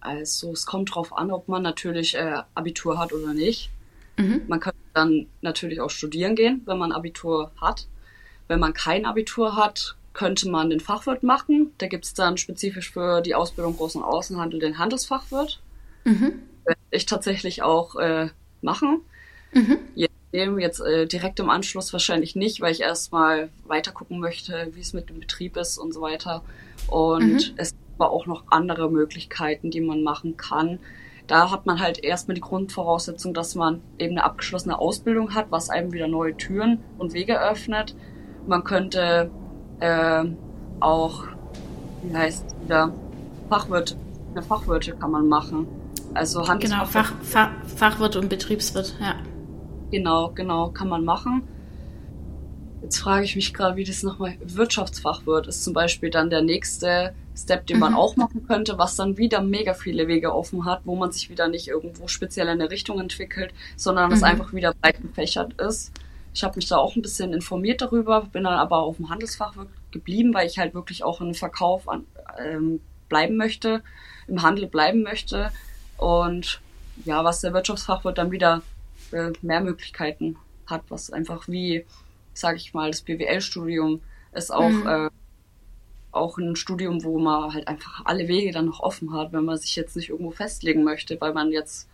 Also 0.00 0.52
es 0.52 0.66
kommt 0.66 0.94
drauf 0.94 1.16
an, 1.16 1.30
ob 1.30 1.48
man 1.48 1.62
natürlich 1.62 2.14
äh, 2.14 2.42
Abitur 2.54 2.98
hat 2.98 3.12
oder 3.12 3.32
nicht. 3.32 3.70
Mhm. 4.16 4.42
Man 4.46 4.60
kann 4.60 4.74
dann 4.92 5.26
natürlich 5.40 5.80
auch 5.80 5.90
studieren 5.90 6.36
gehen, 6.36 6.62
wenn 6.66 6.78
man 6.78 6.92
Abitur 6.92 7.50
hat. 7.60 7.88
Wenn 8.46 8.60
man 8.60 8.74
kein 8.74 9.06
Abitur 9.06 9.56
hat, 9.56 9.96
könnte 10.12 10.48
man 10.48 10.70
den 10.70 10.80
Fachwirt 10.80 11.22
machen. 11.22 11.72
Da 11.78 11.88
gibt 11.88 12.04
es 12.04 12.14
dann 12.14 12.36
spezifisch 12.36 12.92
für 12.92 13.20
die 13.20 13.34
Ausbildung 13.34 13.76
Großen 13.76 14.02
Außenhandel 14.02 14.60
den 14.60 14.78
Handelsfachwirt. 14.78 15.60
Mhm. 16.04 16.42
Werde 16.64 16.80
ich 16.90 17.06
tatsächlich 17.06 17.62
auch 17.62 17.96
äh, 17.96 18.28
machen. 18.62 19.00
Mhm. 19.52 19.78
Jetzt 19.94 20.13
äh, 20.34 21.06
direkt 21.06 21.40
im 21.40 21.50
Anschluss 21.50 21.92
wahrscheinlich 21.92 22.34
nicht, 22.36 22.60
weil 22.60 22.72
ich 22.72 22.80
erstmal 22.80 23.50
weiter 23.66 23.92
gucken 23.92 24.18
möchte, 24.18 24.68
wie 24.72 24.80
es 24.80 24.92
mit 24.92 25.08
dem 25.08 25.20
Betrieb 25.20 25.56
ist 25.56 25.78
und 25.78 25.92
so 25.92 26.00
weiter. 26.00 26.42
Und 26.88 27.52
mhm. 27.52 27.54
es 27.56 27.74
aber 27.96 28.10
auch 28.10 28.26
noch 28.26 28.44
andere 28.50 28.90
Möglichkeiten, 28.90 29.70
die 29.70 29.80
man 29.80 30.02
machen 30.02 30.36
kann. 30.36 30.78
Da 31.26 31.50
hat 31.50 31.64
man 31.64 31.80
halt 31.80 32.02
erstmal 32.02 32.34
die 32.34 32.40
Grundvoraussetzung, 32.40 33.32
dass 33.32 33.54
man 33.54 33.80
eben 33.98 34.12
eine 34.12 34.24
abgeschlossene 34.24 34.78
Ausbildung 34.78 35.34
hat, 35.34 35.46
was 35.50 35.70
einem 35.70 35.92
wieder 35.92 36.08
neue 36.08 36.36
Türen 36.36 36.80
und 36.98 37.14
Wege 37.14 37.40
öffnet. 37.40 37.94
Man 38.46 38.64
könnte 38.64 39.30
äh, 39.80 40.24
auch, 40.80 41.24
wie 42.02 42.16
heißt 42.16 42.44
wieder, 42.64 42.92
Fachwirt, 43.48 43.96
eine 44.32 44.42
Fachwirte 44.42 44.96
kann 44.96 45.12
man 45.12 45.28
machen. 45.28 45.66
Also 46.12 46.42
Genau, 46.58 46.84
Fach, 46.84 47.12
Fach, 47.22 47.50
Fachwirt 47.76 48.16
und 48.16 48.28
Betriebswirt, 48.28 48.94
ja. 49.00 49.14
Genau, 49.90 50.30
genau, 50.30 50.70
kann 50.70 50.88
man 50.88 51.04
machen. 51.04 51.42
Jetzt 52.82 52.98
frage 52.98 53.24
ich 53.24 53.34
mich 53.34 53.54
gerade, 53.54 53.76
wie 53.76 53.84
das 53.84 54.02
nochmal 54.02 54.36
Wirtschaftsfachwirt 54.44 55.46
ist 55.46 55.64
zum 55.64 55.72
Beispiel 55.72 56.10
dann 56.10 56.28
der 56.28 56.42
nächste 56.42 57.14
Step, 57.36 57.66
den 57.66 57.78
man 57.78 57.92
mhm. 57.92 57.98
auch 57.98 58.16
machen 58.16 58.46
könnte, 58.46 58.76
was 58.78 58.96
dann 58.96 59.16
wieder 59.16 59.40
mega 59.40 59.74
viele 59.74 60.06
Wege 60.06 60.34
offen 60.34 60.64
hat, 60.66 60.82
wo 60.84 60.94
man 60.94 61.10
sich 61.10 61.30
wieder 61.30 61.48
nicht 61.48 61.68
irgendwo 61.68 62.08
speziell 62.08 62.46
in 62.46 62.60
eine 62.60 62.70
Richtung 62.70 63.00
entwickelt, 63.00 63.54
sondern 63.76 64.12
es 64.12 64.20
mhm. 64.20 64.26
einfach 64.26 64.52
wieder 64.52 64.74
breit 64.74 65.00
gefächert 65.00 65.60
ist. 65.60 65.92
Ich 66.34 66.44
habe 66.44 66.56
mich 66.56 66.68
da 66.68 66.76
auch 66.76 66.94
ein 66.94 67.02
bisschen 67.02 67.32
informiert 67.32 67.80
darüber, 67.80 68.22
bin 68.32 68.44
dann 68.44 68.54
aber 68.54 68.78
auf 68.78 68.96
dem 68.96 69.08
Handelsfach 69.08 69.54
geblieben, 69.90 70.34
weil 70.34 70.46
ich 70.46 70.58
halt 70.58 70.74
wirklich 70.74 71.04
auch 71.04 71.20
im 71.20 71.34
Verkauf 71.34 71.88
an, 71.88 72.04
ähm, 72.38 72.80
bleiben 73.08 73.36
möchte, 73.36 73.82
im 74.26 74.42
Handel 74.42 74.66
bleiben 74.66 75.02
möchte. 75.02 75.50
Und 75.96 76.60
ja, 77.04 77.24
was 77.24 77.40
der 77.40 77.52
Wirtschaftsfachwirt 77.52 78.18
dann 78.18 78.30
wieder 78.30 78.62
äh, 79.14 79.32
mehr 79.42 79.60
Möglichkeiten 79.60 80.36
hat, 80.66 80.82
was 80.88 81.10
einfach 81.10 81.48
wie, 81.48 81.84
sage 82.32 82.56
ich 82.56 82.74
mal, 82.74 82.90
das 82.90 83.02
BWL-Studium 83.02 84.00
ist 84.32 84.52
auch 84.52 84.68
mhm. 84.68 84.86
äh, 84.86 85.10
auch 86.12 86.38
ein 86.38 86.56
Studium, 86.56 87.02
wo 87.02 87.18
man 87.18 87.52
halt 87.52 87.66
einfach 87.68 88.02
alle 88.04 88.28
Wege 88.28 88.52
dann 88.52 88.66
noch 88.66 88.80
offen 88.80 89.12
hat, 89.12 89.32
wenn 89.32 89.44
man 89.44 89.58
sich 89.58 89.74
jetzt 89.76 89.96
nicht 89.96 90.10
irgendwo 90.10 90.30
festlegen 90.30 90.84
möchte, 90.84 91.20
weil 91.20 91.32
man 91.32 91.50
jetzt, 91.50 91.88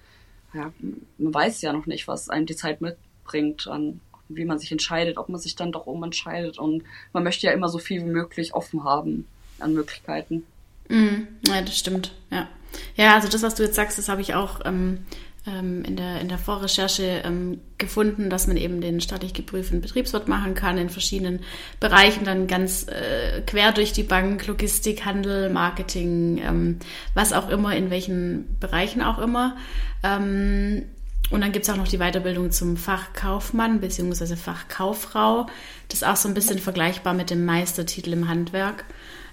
ja, 0.52 0.72
man 1.18 1.34
weiß 1.34 1.62
ja 1.62 1.72
noch 1.72 1.86
nicht, 1.86 2.06
was 2.06 2.28
einem 2.28 2.46
die 2.46 2.56
Zeit 2.56 2.80
mitbringt, 2.80 3.66
an 3.66 4.00
wie 4.30 4.44
man 4.44 4.58
sich 4.58 4.70
entscheidet, 4.70 5.18
ob 5.18 5.28
man 5.28 5.40
sich 5.40 5.56
dann 5.56 5.72
doch 5.72 5.86
umentscheidet. 5.86 6.58
Und 6.58 6.84
man 7.12 7.24
möchte 7.24 7.46
ja 7.46 7.52
immer 7.52 7.68
so 7.68 7.78
viel 7.78 8.00
wie 8.02 8.10
möglich 8.10 8.54
offen 8.54 8.84
haben 8.84 9.26
an 9.58 9.74
Möglichkeiten. 9.74 10.44
Mm, 10.88 11.26
ja, 11.46 11.62
das 11.62 11.76
stimmt, 11.76 12.12
ja. 12.30 12.48
Ja, 12.94 13.14
also 13.16 13.28
das, 13.28 13.42
was 13.42 13.56
du 13.56 13.64
jetzt 13.64 13.74
sagst, 13.74 13.98
das 13.98 14.08
habe 14.08 14.20
ich 14.20 14.34
auch 14.34 14.60
ähm, 14.64 15.04
in, 15.46 15.96
der, 15.96 16.20
in 16.20 16.28
der 16.28 16.38
Vorrecherche 16.38 17.22
ähm, 17.24 17.60
gefunden, 17.78 18.28
dass 18.28 18.46
man 18.46 18.56
eben 18.56 18.80
den 18.80 19.00
staatlich 19.00 19.32
geprüften 19.32 19.80
Betriebswirt 19.80 20.28
machen 20.28 20.54
kann 20.54 20.76
in 20.76 20.90
verschiedenen 20.90 21.40
Bereichen, 21.80 22.24
dann 22.24 22.46
ganz 22.46 22.86
äh, 22.88 23.40
quer 23.46 23.72
durch 23.72 23.92
die 23.92 24.02
Bank, 24.02 24.46
Logistik, 24.46 25.04
Handel, 25.04 25.48
Marketing, 25.50 26.42
ähm, 26.44 26.78
was 27.14 27.32
auch 27.32 27.48
immer, 27.48 27.74
in 27.74 27.90
welchen 27.90 28.58
Bereichen 28.60 29.02
auch 29.02 29.18
immer. 29.18 29.56
Ähm, 30.02 30.82
Und 31.30 31.42
dann 31.42 31.52
gibt 31.52 31.64
es 31.64 31.70
auch 31.70 31.76
noch 31.76 31.88
die 31.88 31.98
Weiterbildung 31.98 32.50
zum 32.50 32.76
Fachkaufmann 32.76 33.80
bzw. 33.80 34.36
Fachkauffrau. 34.36 35.46
Das 35.88 36.02
ist 36.02 36.08
auch 36.08 36.16
so 36.16 36.28
ein 36.28 36.34
bisschen 36.34 36.58
vergleichbar 36.58 37.14
mit 37.14 37.30
dem 37.30 37.44
Meistertitel 37.44 38.12
im 38.12 38.28
Handwerk. 38.28 38.84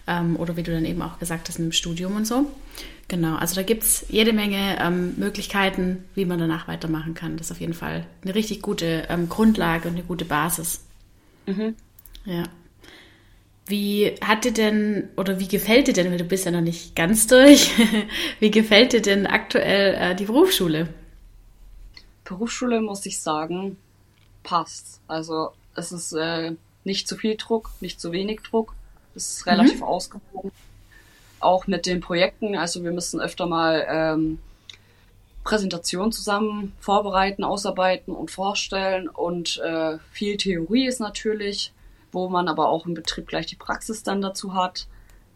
Ähm, 0.06 0.38
oder 0.38 0.56
wie 0.56 0.63
du 0.63 0.72
dann 0.72 0.86
eben 0.86 1.02
auch 1.02 1.20
gesagt 1.20 1.50
hast, 1.50 1.60
mit 1.60 1.65
dem 1.65 1.72
Studium 1.74 2.15
und 2.15 2.26
so. 2.26 2.46
Genau, 3.10 3.36
also 3.38 3.56
da 3.56 3.63
gibt 3.63 3.84
es 3.84 4.06
jede 4.10 4.34
Menge 4.34 4.78
ähm, 4.82 5.13
Möglichkeiten, 5.17 6.04
wie 6.13 6.26
man 6.26 6.39
danach 6.39 6.67
weitermachen 6.67 7.13
kann. 7.13 7.38
Das 7.38 7.48
ist 7.48 7.52
auf 7.52 7.62
jeden 7.62 7.74
Fall 7.74 8.06
eine 8.24 8.36
richtig 8.36 8.62
gute 8.62 9.08
ähm, 9.10 9.30
Grundlage 9.30 9.88
und 9.88 9.96
eine 9.96 10.04
gute 10.04 10.26
Basis. 10.26 10.84
Mhm. 11.46 11.76
Ja. 12.26 12.43
Wie 13.65 14.15
hat 14.22 14.43
dir 14.43 14.54
denn 14.54 15.10
oder 15.15 15.39
wie 15.39 15.48
gefällt 15.48 15.88
dir 15.88 15.93
denn, 15.93 16.12
weil 16.12 16.17
du 16.17 16.26
bist 16.26 16.46
ja 16.46 16.52
noch 16.52 16.62
nicht 16.62 16.96
ganz 16.96 17.28
durch, 17.28 17.72
wie 18.39 18.52
gefällt 18.52 18.91
dir 18.91 19.02
denn 19.02 19.26
aktuell 19.26 19.96
äh, 19.96 20.15
die 20.15 20.26
Berufsschule? 20.26 20.89
Berufsschule 22.26 22.82
muss 22.82 23.06
ich 23.06 23.22
sagen, 23.22 23.78
passt. 24.43 25.00
Also 25.08 25.52
es 25.76 25.93
ist 25.93 26.12
äh, 26.12 26.56
nicht 26.84 27.08
zu 27.08 27.15
viel 27.15 27.38
Druck, 27.38 27.72
nicht 27.80 28.02
zu 28.02 28.12
wenig 28.12 28.41
Druck. 28.41 28.74
Es 29.15 29.38
ist 29.38 29.46
relativ 29.48 29.78
mhm. 29.78 29.84
ausgewogen. 29.84 30.52
Auch 31.39 31.67
mit 31.67 31.86
den 31.86 32.02
Projekten, 32.02 32.56
also 32.56 32.84
wir 32.84 32.91
müssen 32.91 33.19
öfter 33.19 33.45
mal 33.45 33.86
ähm, 33.89 34.39
Präsentationen 35.43 36.12
zusammen 36.12 36.73
vorbereiten, 36.80 37.43
ausarbeiten 37.43 38.13
und 38.13 38.32
vorstellen. 38.32 39.08
Und 39.08 39.60
äh, 39.60 39.97
viel 40.12 40.36
Theorie 40.36 40.88
ist 40.88 41.00
natürlich, 41.00 41.73
wo 42.12 42.28
man 42.28 42.47
aber 42.47 42.67
auch 42.67 42.86
im 42.86 42.93
Betrieb 42.93 43.28
gleich 43.28 43.45
die 43.45 43.56
Praxis 43.56 44.04
dann 44.04 44.21
dazu 44.21 44.54
hat. 44.54 44.88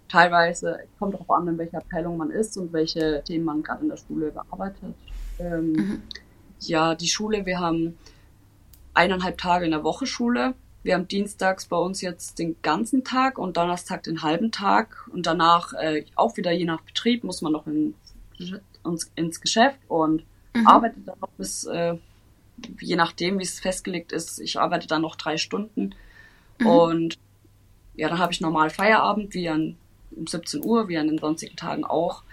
Teilweise 0.10 0.80
kommt 1.00 1.14
darauf 1.14 1.30
an, 1.30 1.48
in 1.48 1.58
welcher 1.58 1.78
Abteilung 1.78 2.18
man 2.18 2.30
ist 2.30 2.58
und 2.58 2.74
welche 2.74 3.24
Themen 3.24 3.46
man 3.46 3.64
gerade 3.64 3.84
in 3.84 3.90
der 3.90 3.96
Schule 3.96 4.32
bearbeitet. 4.32 4.96
Ähm, 5.40 5.72
mhm. 5.72 6.02
Ja, 6.60 6.94
die 6.96 7.08
Schule, 7.08 7.46
wir 7.46 7.60
haben 7.60 7.98
eineinhalb 8.94 9.38
Tage 9.38 9.64
in 9.64 9.72
der 9.72 9.86
Woche 9.86 10.06
Schule. 10.06 10.56
Wir 10.84 10.96
haben 10.96 11.08
dienstags 11.08 11.66
bei 11.66 11.78
uns 11.78 12.02
jetzt 12.02 12.40
den 12.40 12.56
ganzen 12.62 13.04
Tag 13.04 13.38
und 13.38 13.58
Donnerstag 13.58 14.04
den 14.04 14.24
halben 14.24 14.52
Tag 14.52 15.08
und 15.12 15.26
danach 15.26 15.74
äh, 15.74 16.06
auch 16.16 16.38
wieder 16.38 16.52
je 16.52 16.66
nach 16.66 16.82
Betrieb 16.82 17.24
muss 17.24 17.42
man 17.42 17.52
noch 17.52 17.68
in, 17.68 17.94
uns, 18.84 19.12
ins 19.16 19.42
Geschäft 19.42 19.80
und 19.88 20.24
mhm. 20.56 20.68
arbeitet 20.68 21.08
dann 21.08 21.20
noch 21.20 21.30
bis, 21.38 21.66
äh, 21.66 21.98
je 22.80 22.96
nachdem, 22.96 23.38
wie 23.40 23.44
es 23.44 23.60
festgelegt 23.60 24.12
ist, 24.12 24.40
ich 24.40 24.60
arbeite 24.60 24.88
dann 24.88 25.04
noch 25.04 25.16
drei 25.16 25.38
Stunden 25.38 25.94
mhm. 26.60 26.68
und 26.68 27.18
ja, 27.96 28.10
dann 28.10 28.20
habe 28.20 28.34
ich 28.34 28.42
normal 28.42 28.70
Feierabend, 28.70 29.34
wie 29.34 29.50
an 29.50 29.78
um 30.12 30.26
17 30.26 30.66
Uhr, 30.66 30.88
wie 30.88 30.98
an 30.98 31.08
den 31.08 31.20
sonstigen 31.20 31.56
Tagen 31.56 31.84
auch 31.84 32.24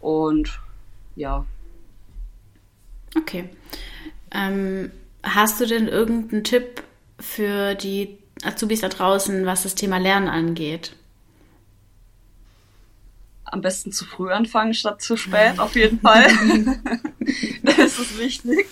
und 0.00 0.60
ja, 1.16 1.46
Okay. 3.16 3.48
Ähm, 4.32 4.90
hast 5.22 5.60
du 5.60 5.66
denn 5.66 5.88
irgendeinen 5.88 6.44
Tipp 6.44 6.82
für 7.24 7.74
die 7.74 8.18
Azubis 8.44 8.80
da 8.80 8.88
draußen, 8.88 9.46
was 9.46 9.62
das 9.62 9.74
Thema 9.74 9.98
Lernen 9.98 10.28
angeht? 10.28 10.94
Am 13.44 13.60
besten 13.60 13.92
zu 13.92 14.04
früh 14.04 14.30
anfangen 14.30 14.74
statt 14.74 15.02
zu 15.02 15.16
spät, 15.16 15.58
auf 15.58 15.74
jeden 15.76 16.00
Fall. 16.00 16.26
das 17.62 17.98
ist 17.98 18.18
wichtig. 18.18 18.66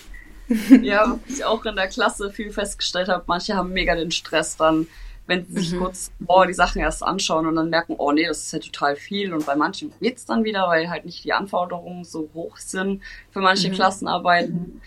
Ja, 0.82 1.18
was 1.24 1.38
ich 1.38 1.44
auch 1.44 1.64
in 1.64 1.76
der 1.76 1.88
Klasse 1.88 2.30
viel 2.30 2.50
festgestellt 2.50 3.08
habe, 3.08 3.24
manche 3.26 3.54
haben 3.54 3.72
mega 3.72 3.94
den 3.94 4.10
Stress 4.10 4.56
dann, 4.56 4.86
wenn 5.26 5.46
sie 5.46 5.54
sich 5.54 5.72
mhm. 5.72 5.78
kurz 5.78 6.10
oh, 6.26 6.44
die 6.44 6.52
Sachen 6.52 6.80
erst 6.80 7.02
anschauen 7.02 7.46
und 7.46 7.54
dann 7.54 7.70
merken, 7.70 7.94
oh 7.96 8.12
nee, 8.12 8.26
das 8.26 8.42
ist 8.44 8.52
ja 8.52 8.58
total 8.58 8.96
viel. 8.96 9.32
Und 9.32 9.46
bei 9.46 9.54
manchen 9.54 9.92
geht's 10.00 10.26
dann 10.26 10.44
wieder, 10.44 10.66
weil 10.68 10.90
halt 10.90 11.04
nicht 11.04 11.24
die 11.24 11.32
Anforderungen 11.32 12.04
so 12.04 12.28
hoch 12.34 12.58
sind 12.58 13.02
für 13.30 13.40
manche 13.40 13.68
mhm. 13.68 13.74
Klassenarbeiten. 13.74 14.82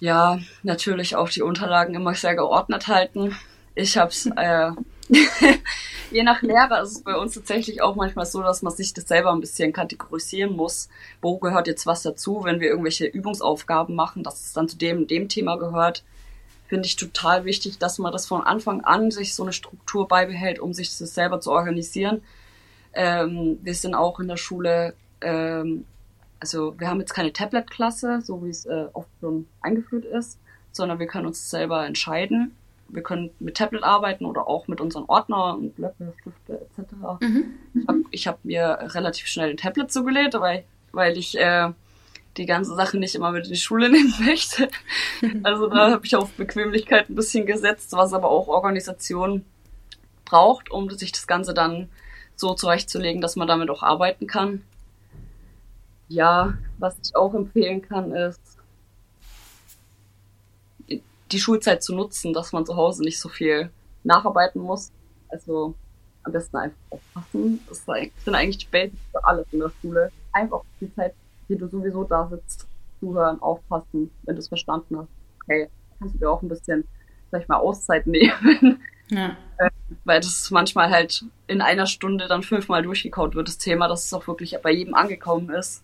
Ja, 0.00 0.38
natürlich 0.62 1.16
auch 1.16 1.28
die 1.28 1.42
Unterlagen 1.42 1.94
immer 1.94 2.14
sehr 2.14 2.34
geordnet 2.34 2.86
halten. 2.86 3.36
Ich 3.74 3.96
hab's, 3.96 4.26
äh, 4.36 4.70
je 6.10 6.22
nach 6.22 6.42
Lehrer 6.42 6.82
ist 6.82 6.92
es 6.92 7.02
bei 7.02 7.16
uns 7.16 7.34
tatsächlich 7.34 7.82
auch 7.82 7.96
manchmal 7.96 8.26
so, 8.26 8.42
dass 8.42 8.62
man 8.62 8.72
sich 8.72 8.94
das 8.94 9.08
selber 9.08 9.32
ein 9.32 9.40
bisschen 9.40 9.72
kategorisieren 9.72 10.54
muss. 10.54 10.88
Wo 11.20 11.38
gehört 11.38 11.66
jetzt 11.66 11.86
was 11.86 12.02
dazu, 12.02 12.44
wenn 12.44 12.60
wir 12.60 12.68
irgendwelche 12.68 13.06
Übungsaufgaben 13.06 13.94
machen, 13.94 14.22
dass 14.22 14.46
es 14.46 14.52
dann 14.52 14.68
zu 14.68 14.76
dem, 14.76 15.06
dem 15.06 15.28
Thema 15.28 15.56
gehört 15.56 16.04
finde 16.68 16.86
ich 16.86 16.96
total 16.96 17.44
wichtig, 17.44 17.78
dass 17.78 17.98
man 17.98 18.12
das 18.12 18.26
von 18.26 18.42
Anfang 18.42 18.82
an 18.82 19.10
sich 19.10 19.34
so 19.34 19.42
eine 19.42 19.52
Struktur 19.52 20.06
beibehält, 20.06 20.60
um 20.60 20.74
sich 20.74 20.96
das 20.96 21.14
selber 21.14 21.40
zu 21.40 21.50
organisieren. 21.50 22.22
Ähm, 22.92 23.58
wir 23.62 23.74
sind 23.74 23.94
auch 23.94 24.20
in 24.20 24.28
der 24.28 24.36
Schule, 24.36 24.94
ähm, 25.22 25.86
also 26.40 26.78
wir 26.78 26.88
haben 26.88 27.00
jetzt 27.00 27.14
keine 27.14 27.32
Tablet-Klasse, 27.32 28.20
so 28.22 28.44
wie 28.44 28.50
es 28.50 28.66
äh, 28.66 28.86
oft 28.92 29.08
schon 29.20 29.46
eingeführt 29.60 30.04
ist, 30.04 30.38
sondern 30.72 30.98
wir 30.98 31.06
können 31.06 31.26
uns 31.26 31.50
selber 31.50 31.86
entscheiden. 31.86 32.56
Wir 32.88 33.02
können 33.02 33.30
mit 33.38 33.56
Tablet 33.56 33.82
arbeiten 33.82 34.24
oder 34.24 34.48
auch 34.48 34.66
mit 34.66 34.80
unseren 34.80 35.04
Ordnern 35.04 35.58
und 35.58 35.76
Blöcke, 35.76 36.14
Stifte 36.20 36.66
etc. 36.76 36.94
Mhm. 37.20 38.06
Ich 38.10 38.26
habe 38.26 38.38
hab 38.38 38.44
mir 38.44 38.78
relativ 38.94 39.26
schnell 39.26 39.50
ein 39.50 39.56
Tablet 39.56 39.92
zugelegt, 39.92 40.34
weil, 40.34 40.64
weil 40.92 41.18
ich 41.18 41.38
äh, 41.38 41.70
die 42.38 42.46
ganze 42.46 42.74
Sache 42.74 42.96
nicht 42.98 43.14
immer 43.14 43.32
mit 43.32 43.46
in 43.46 43.52
die 43.52 43.58
Schule 43.58 43.90
nehmen 43.90 44.14
möchte. 44.24 44.68
Also 45.42 45.66
da 45.66 45.90
habe 45.90 46.06
ich 46.06 46.16
auf 46.16 46.30
Bequemlichkeit 46.32 47.10
ein 47.10 47.14
bisschen 47.14 47.44
gesetzt, 47.44 47.92
was 47.92 48.14
aber 48.14 48.30
auch 48.30 48.48
Organisation 48.48 49.44
braucht, 50.24 50.70
um 50.70 50.88
sich 50.90 51.12
das 51.12 51.26
Ganze 51.26 51.52
dann 51.52 51.88
so 52.36 52.54
zurechtzulegen, 52.54 53.20
dass 53.20 53.36
man 53.36 53.48
damit 53.48 53.68
auch 53.68 53.82
arbeiten 53.82 54.26
kann. 54.26 54.62
Ja, 56.08 56.54
was 56.78 56.96
ich 57.02 57.14
auch 57.14 57.34
empfehlen 57.34 57.82
kann, 57.82 58.12
ist, 58.12 58.40
die 61.30 61.38
Schulzeit 61.38 61.82
zu 61.82 61.94
nutzen, 61.94 62.32
dass 62.32 62.52
man 62.52 62.64
zu 62.64 62.76
Hause 62.76 63.02
nicht 63.02 63.20
so 63.20 63.28
viel 63.28 63.70
nacharbeiten 64.04 64.62
muss. 64.62 64.90
Also 65.28 65.74
am 66.22 66.32
besten 66.32 66.56
einfach 66.56 66.78
aufpassen. 66.90 67.60
Das 67.68 67.84
sind 67.84 68.34
eigentlich 68.34 68.58
die 68.58 68.70
Basics 68.70 69.02
für 69.12 69.24
alles 69.24 69.46
in 69.52 69.60
der 69.60 69.70
Schule. 69.80 70.10
Einfach 70.32 70.62
die 70.80 70.92
Zeit 70.94 71.14
die 71.48 71.56
du 71.56 71.66
sowieso 71.68 72.04
da 72.04 72.28
sitzt, 72.28 72.66
zuhören, 73.00 73.40
aufpassen, 73.40 74.10
wenn 74.22 74.34
du 74.34 74.40
es 74.40 74.48
verstanden 74.48 74.98
hast. 74.98 75.08
Okay, 75.42 75.68
kannst 75.98 76.14
du 76.14 76.18
dir 76.18 76.30
auch 76.30 76.42
ein 76.42 76.48
bisschen, 76.48 76.84
sag 77.30 77.42
ich 77.42 77.48
mal, 77.48 77.56
Auszeit 77.56 78.06
nehmen. 78.06 78.82
Ja. 79.10 79.36
Äh, 79.56 79.70
weil 80.04 80.20
das 80.20 80.50
manchmal 80.50 80.90
halt 80.90 81.24
in 81.46 81.62
einer 81.62 81.86
Stunde 81.86 82.28
dann 82.28 82.42
fünfmal 82.42 82.82
durchgekaut 82.82 83.34
wird, 83.34 83.48
das 83.48 83.58
Thema, 83.58 83.88
dass 83.88 84.04
es 84.04 84.12
auch 84.12 84.26
wirklich 84.26 84.58
bei 84.62 84.70
jedem 84.70 84.94
angekommen 84.94 85.48
ist. 85.50 85.82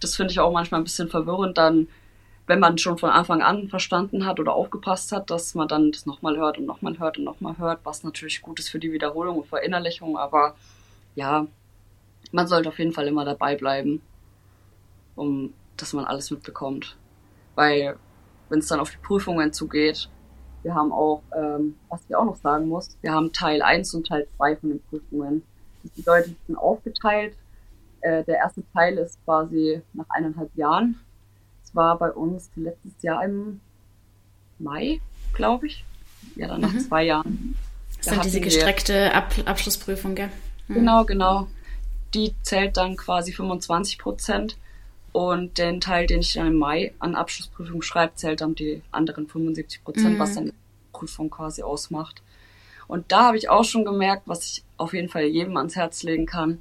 Das 0.00 0.16
finde 0.16 0.32
ich 0.32 0.40
auch 0.40 0.52
manchmal 0.52 0.80
ein 0.80 0.84
bisschen 0.84 1.08
verwirrend, 1.08 1.58
dann, 1.58 1.88
wenn 2.46 2.60
man 2.60 2.78
schon 2.78 2.98
von 2.98 3.10
Anfang 3.10 3.42
an 3.42 3.68
verstanden 3.68 4.26
hat 4.26 4.40
oder 4.40 4.54
aufgepasst 4.54 5.12
hat, 5.12 5.30
dass 5.30 5.54
man 5.54 5.68
dann 5.68 5.92
das 5.92 6.06
nochmal 6.06 6.36
hört 6.36 6.58
und 6.58 6.66
nochmal 6.66 6.98
hört 6.98 7.18
und 7.18 7.24
nochmal 7.24 7.58
hört, 7.58 7.80
was 7.84 8.04
natürlich 8.04 8.42
gut 8.42 8.58
ist 8.58 8.68
für 8.68 8.78
die 8.78 8.92
Wiederholung 8.92 9.38
und 9.38 9.46
Verinnerlichung, 9.46 10.16
aber 10.16 10.54
ja, 11.14 11.46
man 12.32 12.46
sollte 12.46 12.68
auf 12.68 12.78
jeden 12.78 12.92
Fall 12.92 13.06
immer 13.08 13.24
dabei 13.24 13.56
bleiben 13.56 14.02
um 15.18 15.52
dass 15.76 15.92
man 15.92 16.06
alles 16.06 16.30
mitbekommt. 16.30 16.96
Weil 17.54 17.96
wenn 18.48 18.60
es 18.60 18.66
dann 18.66 18.80
auf 18.80 18.90
die 18.90 18.96
Prüfungen 18.96 19.52
zugeht, 19.52 20.08
wir 20.62 20.74
haben 20.74 20.92
auch, 20.92 21.22
ähm, 21.36 21.76
was 21.88 22.00
ich 22.08 22.16
auch 22.16 22.24
noch 22.24 22.36
sagen 22.36 22.68
muss, 22.68 22.96
wir 23.00 23.12
haben 23.12 23.32
Teil 23.32 23.62
1 23.62 23.94
und 23.94 24.06
Teil 24.06 24.26
2 24.36 24.56
von 24.56 24.70
den 24.70 24.82
Prüfungen. 24.82 25.42
Das 25.82 25.92
bedeutet, 25.92 26.30
die 26.32 26.46
sind 26.46 26.56
aufgeteilt. 26.56 27.36
Äh, 28.00 28.24
der 28.24 28.36
erste 28.36 28.62
Teil 28.72 28.98
ist 28.98 29.22
quasi 29.24 29.82
nach 29.92 30.08
eineinhalb 30.10 30.54
Jahren. 30.56 30.98
Es 31.64 31.74
war 31.74 31.98
bei 31.98 32.10
uns 32.10 32.50
letztes 32.56 33.02
Jahr 33.02 33.24
im 33.24 33.60
Mai, 34.58 35.00
glaube 35.34 35.66
ich. 35.66 35.84
Ja, 36.36 36.48
dann 36.48 36.60
nach 36.60 36.72
mhm. 36.72 36.80
zwei 36.80 37.04
Jahren. 37.04 37.56
Das 37.98 38.06
da 38.06 38.12
sind 38.12 38.24
diese 38.24 38.40
gestreckte 38.40 39.14
Ab 39.14 39.34
Abschlussprüfung, 39.44 40.14
gell? 40.14 40.30
Mhm. 40.68 40.74
Genau, 40.74 41.04
genau. 41.04 41.48
Die 42.14 42.34
zählt 42.42 42.76
dann 42.76 42.96
quasi 42.96 43.32
25 43.32 43.98
Prozent. 43.98 44.56
Und 45.12 45.58
den 45.58 45.80
Teil, 45.80 46.06
den 46.06 46.20
ich 46.20 46.34
dann 46.34 46.48
im 46.48 46.56
Mai 46.56 46.92
an 46.98 47.14
Abschlussprüfung 47.14 47.82
schreibe, 47.82 48.14
zählt 48.14 48.40
dann 48.40 48.54
die 48.54 48.82
anderen 48.90 49.26
75 49.26 49.82
Prozent, 49.82 50.14
mhm. 50.14 50.18
was 50.18 50.34
dann 50.34 50.46
die 50.46 50.52
Prüfung 50.92 51.30
quasi 51.30 51.62
ausmacht. 51.62 52.22
Und 52.86 53.10
da 53.10 53.24
habe 53.24 53.36
ich 53.36 53.48
auch 53.48 53.64
schon 53.64 53.84
gemerkt, 53.84 54.22
was 54.26 54.46
ich 54.46 54.64
auf 54.76 54.94
jeden 54.94 55.08
Fall 55.08 55.24
jedem 55.24 55.56
ans 55.56 55.76
Herz 55.76 56.02
legen 56.02 56.26
kann, 56.26 56.58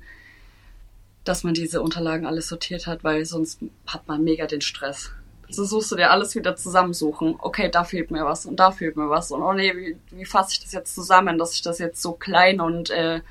dass 1.28 1.44
man 1.44 1.54
diese 1.54 1.82
Unterlagen 1.82 2.26
alles 2.26 2.48
sortiert 2.48 2.88
hat, 2.88 3.04
weil 3.04 3.26
sonst 3.26 3.60
hat 3.86 4.08
man 4.08 4.24
mega 4.24 4.48
den 4.48 4.62
Stress. 4.62 5.12
So 5.50 5.64
suchst 5.64 5.92
du 5.92 5.96
dir 5.96 6.12
alles 6.12 6.36
wieder 6.36 6.56
zusammensuchen. 6.56 7.36
Okay, 7.40 7.70
da 7.70 7.84
fehlt 7.84 8.12
mir 8.12 8.26
was 8.26 8.46
und 8.46 8.58
da 8.58 8.72
fehlt 8.72 8.98
mir 8.98 9.10
was. 9.10 9.32
Und 9.32 9.42
oh 9.42 9.54
nee, 9.54 9.74
wie, 9.76 9.98
wie 10.12 10.26
fasse 10.26 10.54
ich 10.54 10.60
das 10.62 10.74
jetzt 10.74 10.94
zusammen, 10.94 11.38
dass 11.38 11.54
ich 11.54 11.62
das 11.62 11.80
jetzt 11.80 12.02
so 12.02 12.14
klein 12.14 12.60
und 12.60 12.90
äh, 12.90 13.22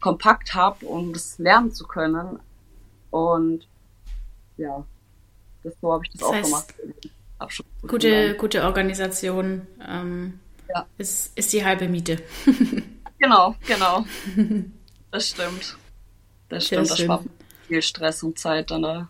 kompakt 0.00 0.54
habe, 0.54 0.84
um 0.84 1.12
das 1.12 1.38
lernen 1.38 1.72
zu 1.72 1.86
können. 1.86 2.38
Und 3.10 3.66
ja, 4.58 4.84
das, 5.62 5.74
so 5.80 5.92
habe 5.92 6.04
ich 6.04 6.10
das, 6.12 6.20
das 6.20 6.28
auch 6.28 6.34
heißt, 6.34 6.78
gemacht. 6.78 7.88
Gute, 7.88 8.36
gute 8.36 8.62
Organisation 8.64 9.66
ähm, 9.88 10.38
ja. 10.68 10.86
ist, 10.98 11.36
ist 11.36 11.52
die 11.52 11.64
halbe 11.64 11.88
Miete. 11.88 12.18
genau, 13.18 13.56
genau. 13.66 14.04
Das 15.10 15.28
stimmt. 15.28 15.76
Das 16.52 16.66
stimmt, 16.66 16.90
das 16.90 16.98
spart 16.98 17.24
viel 17.66 17.82
Stress 17.82 18.22
und 18.22 18.38
Zeit 18.38 18.70
dann 18.70 18.82
da. 18.82 19.08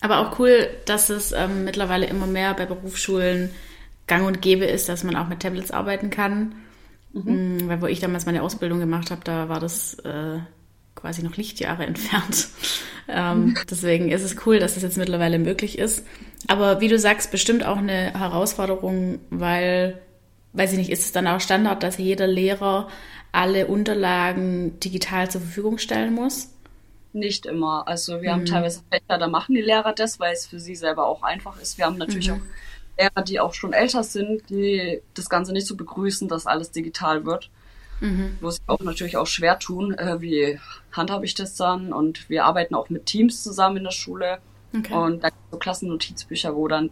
Aber 0.00 0.18
auch 0.18 0.38
cool, 0.40 0.68
dass 0.84 1.10
es 1.10 1.30
ähm, 1.30 1.64
mittlerweile 1.64 2.06
immer 2.06 2.26
mehr 2.26 2.54
bei 2.54 2.66
Berufsschulen 2.66 3.50
gang 4.08 4.26
und 4.26 4.42
gäbe 4.42 4.64
ist, 4.64 4.88
dass 4.88 5.04
man 5.04 5.14
auch 5.14 5.28
mit 5.28 5.40
Tablets 5.40 5.70
arbeiten 5.70 6.10
kann. 6.10 6.56
Mhm. 7.12 7.58
Mm, 7.58 7.68
weil 7.68 7.80
wo 7.80 7.86
ich 7.86 8.00
damals 8.00 8.26
meine 8.26 8.42
Ausbildung 8.42 8.80
gemacht 8.80 9.12
habe, 9.12 9.20
da 9.22 9.48
war 9.48 9.60
das 9.60 9.94
äh, 10.00 10.40
quasi 10.96 11.22
noch 11.22 11.36
Lichtjahre 11.36 11.86
entfernt. 11.86 12.48
ähm, 13.08 13.56
deswegen 13.70 14.10
ist 14.10 14.24
es 14.24 14.44
cool, 14.44 14.58
dass 14.58 14.74
das 14.74 14.82
jetzt 14.82 14.98
mittlerweile 14.98 15.38
möglich 15.38 15.78
ist. 15.78 16.04
Aber 16.48 16.80
wie 16.80 16.88
du 16.88 16.98
sagst, 16.98 17.30
bestimmt 17.30 17.64
auch 17.64 17.76
eine 17.76 18.18
Herausforderung, 18.18 19.20
weil, 19.30 20.00
weiß 20.54 20.72
ich 20.72 20.78
nicht, 20.78 20.90
ist 20.90 21.04
es 21.04 21.12
dann 21.12 21.28
auch 21.28 21.40
Standard, 21.40 21.84
dass 21.84 21.98
jeder 21.98 22.26
Lehrer 22.26 22.88
alle 23.32 23.66
Unterlagen 23.66 24.78
digital 24.80 25.30
zur 25.30 25.40
Verfügung 25.40 25.78
stellen 25.78 26.14
muss? 26.14 26.50
Nicht 27.14 27.46
immer. 27.46 27.86
Also 27.88 28.22
wir 28.22 28.30
mhm. 28.30 28.34
haben 28.34 28.46
teilweise 28.46 28.82
Fächer, 28.90 29.18
da 29.18 29.28
machen 29.28 29.54
die 29.54 29.60
Lehrer 29.60 29.92
das, 29.92 30.20
weil 30.20 30.32
es 30.32 30.46
für 30.46 30.60
sie 30.60 30.76
selber 30.76 31.06
auch 31.06 31.22
einfach 31.22 31.60
ist. 31.60 31.78
Wir 31.78 31.86
haben 31.86 31.98
natürlich 31.98 32.28
mhm. 32.28 32.34
auch 32.34 32.40
Lehrer, 32.98 33.22
die 33.22 33.40
auch 33.40 33.54
schon 33.54 33.72
älter 33.72 34.02
sind, 34.02 34.48
die 34.50 35.00
das 35.14 35.28
Ganze 35.28 35.52
nicht 35.52 35.66
so 35.66 35.76
begrüßen, 35.76 36.28
dass 36.28 36.46
alles 36.46 36.70
digital 36.70 37.24
wird. 37.24 37.50
Mhm. 38.00 38.38
Wo 38.40 38.50
sie 38.50 38.60
auch 38.66 38.80
natürlich 38.80 39.16
auch 39.16 39.26
schwer 39.26 39.58
tun, 39.58 39.94
äh, 39.94 40.20
wie 40.20 40.58
handhabe 40.90 41.24
ich 41.24 41.34
das 41.34 41.54
dann? 41.54 41.92
Und 41.92 42.28
wir 42.28 42.44
arbeiten 42.44 42.74
auch 42.74 42.90
mit 42.90 43.06
Teams 43.06 43.42
zusammen 43.42 43.78
in 43.78 43.84
der 43.84 43.92
Schule. 43.92 44.38
Okay. 44.76 44.92
Und 44.92 45.22
da 45.22 45.28
gibt 45.28 45.40
es 45.44 45.50
so 45.52 45.58
Klassennotizbücher, 45.58 46.56
wo 46.56 46.66
dann 46.66 46.90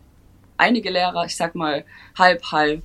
einige 0.57 0.91
Lehrer, 0.91 1.25
ich 1.25 1.37
sag 1.37 1.55
mal 1.55 1.85
halb, 2.17 2.45
halb, 2.53 2.85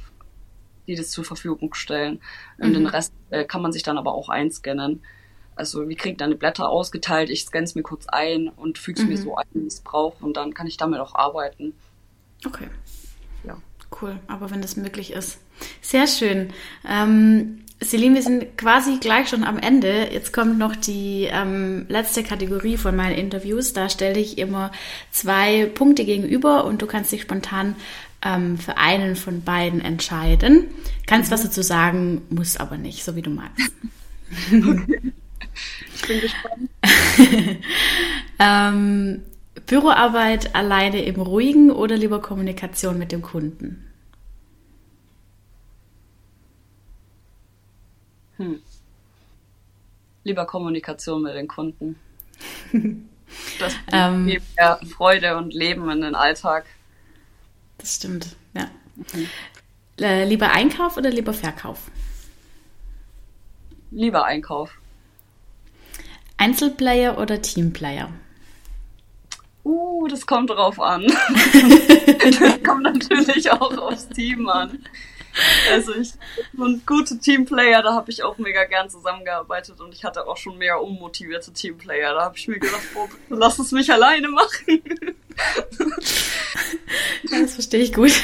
die 0.88 0.95
das 0.95 1.12
zur 1.12 1.24
Verfügung 1.24 1.74
stellen. 1.74 2.21
Und 2.58 2.74
den 2.74 2.84
mhm. 2.84 2.88
Rest 2.89 3.13
äh, 3.30 3.45
kann 3.45 3.62
man 3.62 3.71
sich 3.71 3.84
dann 3.84 3.98
aber 3.98 4.13
auch 4.13 4.30
einscannen. 4.30 5.02
Also 5.56 5.88
wir 5.88 5.95
kriegen 5.95 6.17
dann 6.17 6.32
die 6.32 6.38
Blätter 6.38 6.69
ausgeteilt, 6.69 7.30
ich 7.30 7.43
scanne 7.45 7.63
es 7.63 7.76
mir 7.76 7.84
kurz 7.84 8.08
ein 8.08 8.50
und 8.50 8.78
füge 8.78 9.00
es 9.00 9.06
mhm. 9.06 9.12
mir 9.12 9.17
so 9.17 9.36
ein, 9.38 9.45
wie 9.54 9.62
ich 9.62 9.67
es 9.67 9.82
brauche 9.82 10.24
und 10.24 10.36
dann 10.36 10.54
kann 10.54 10.67
ich 10.67 10.78
damit 10.78 11.00
auch 11.00 11.15
arbeiten. 11.15 11.74
Okay. 12.45 12.67
Ja. 13.45 13.58
Cool, 14.02 14.19
aber 14.28 14.52
wenn 14.52 14.62
das 14.62 14.76
möglich 14.76 15.13
ist. 15.13 15.39
Sehr 15.82 16.08
schön. 16.08 16.52
Ähm, 16.86 17.65
Celine, 17.84 18.15
wir 18.15 18.21
sind 18.21 18.58
quasi 18.58 18.98
gleich 19.00 19.30
schon 19.30 19.43
am 19.43 19.58
Ende. 19.58 20.10
Jetzt 20.12 20.34
kommt 20.34 20.58
noch 20.58 20.76
die 20.76 21.30
ähm, 21.30 21.86
letzte 21.89 22.24
Kategorie 22.24 22.78
von 22.78 22.95
meinen 22.95 23.15
Interviews. 23.15 23.74
Da 23.74 23.89
stelle 23.89 24.19
ich 24.19 24.38
immer 24.38 24.71
zwei 25.12 25.65
Punkte 25.65 26.06
gegenüber 26.06 26.65
und 26.65 26.82
du 26.82 26.88
kannst 26.88 27.12
dich 27.12 27.21
spontan 27.21 27.76
ähm, 28.26 28.58
für 28.58 28.78
einen 28.78 29.16
von 29.16 29.44
beiden 29.44 29.80
entscheiden. 29.80 30.66
Kannst 31.06 31.32
was 31.32 31.44
dazu 31.44 31.62
sagen, 31.62 32.24
muss 32.30 32.58
aber 32.58 32.78
nicht, 32.78 33.06
so 33.06 33.16
wie 33.16 33.22
du 33.22 33.30
magst. 33.30 33.72
Okay. 34.52 35.14
Ich 35.94 36.08
bin 36.08 36.22
gespannt. 36.22 36.70
ähm, 38.40 39.22
Büroarbeit 39.66 40.54
alleine 40.54 41.04
im 41.06 41.22
Ruhigen 41.22 41.72
oder 41.72 41.96
lieber 41.96 42.22
Kommunikation 42.22 42.98
mit 42.98 43.12
dem 43.12 43.22
Kunden? 43.22 43.86
Hm. 48.38 48.60
Lieber 50.24 50.46
Kommunikation 50.46 51.22
mit 51.22 51.36
den 51.36 51.48
Kunden. 51.48 52.00
Das 53.60 53.76
ähm, 53.92 54.28
gibt 54.28 54.46
mehr 54.56 54.80
Freude 54.96 55.36
und 55.36 55.54
Leben 55.54 55.90
in 55.90 56.02
den 56.02 56.16
Alltag. 56.16 56.66
Das 57.78 57.96
stimmt, 57.96 58.36
ja. 58.54 58.70
Mhm. 58.96 59.28
Äh, 60.00 60.26
lieber 60.26 60.52
Einkauf 60.52 60.98
oder 60.98 61.10
lieber 61.10 61.34
Verkauf? 61.34 61.80
Lieber 63.92 64.26
Einkauf. 64.26 64.72
Einzelplayer 66.38 67.18
oder 67.18 67.42
Teamplayer? 67.42 68.10
Uh, 69.64 70.08
das 70.08 70.26
kommt 70.26 70.50
drauf 70.50 70.80
an. 70.80 71.04
das 72.40 72.64
kommt 72.64 72.84
natürlich 72.84 73.50
auch 73.52 73.78
aufs 73.78 74.08
Team 74.10 74.48
an. 74.50 74.80
Also 75.71 75.93
ich 75.95 76.13
bin 76.54 76.65
ein 76.65 76.82
guter 76.86 77.19
Teamplayer, 77.19 77.82
da 77.82 77.93
habe 77.93 78.10
ich 78.10 78.24
auch 78.24 78.38
mega 78.38 78.63
gern 78.65 78.89
zusammengearbeitet 78.89 79.82
und 79.82 79.93
ich 79.93 80.06
hatte 80.06 80.28
auch 80.28 80.38
schon 80.38 80.58
mehr 80.58 80.82
unmotivierte 80.82 81.52
Teamplayer. 81.52 82.13
Da 82.13 82.21
habe 82.21 82.38
ich 82.38 82.48
mir 82.48 82.60
gedacht, 82.60 82.84
boah, 82.93 83.10
lass 83.30 83.60
es 83.60 83.71
mich 83.71 83.91
alleine 83.91 84.30
machen. 84.30 84.82
Das 87.30 87.54
verstehe 87.54 87.82
ich 87.82 87.93
gut. 87.93 88.13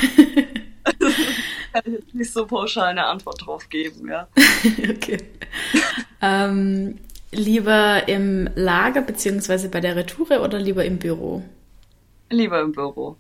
kann 1.74 1.84
ich 1.86 1.93
jetzt 1.93 2.15
nicht 2.15 2.34
so 2.34 2.45
pauschal 2.45 2.88
eine 2.88 3.06
Antwort 3.06 3.45
drauf 3.45 3.69
geben, 3.69 4.08
ja. 4.10 4.28
okay. 4.89 5.17
Ähm, 6.21 7.00
Lieber 7.32 8.10
im 8.10 8.50
Lager 8.56 9.02
beziehungsweise 9.02 9.69
bei 9.69 9.80
der 9.80 9.95
Retoure 9.95 10.41
oder 10.41 10.60
lieber 10.60 10.84
im 10.84 10.97
Büro? 10.97 11.41
Lieber 12.30 12.60
im 12.60 12.74
Büro. 12.74 13.15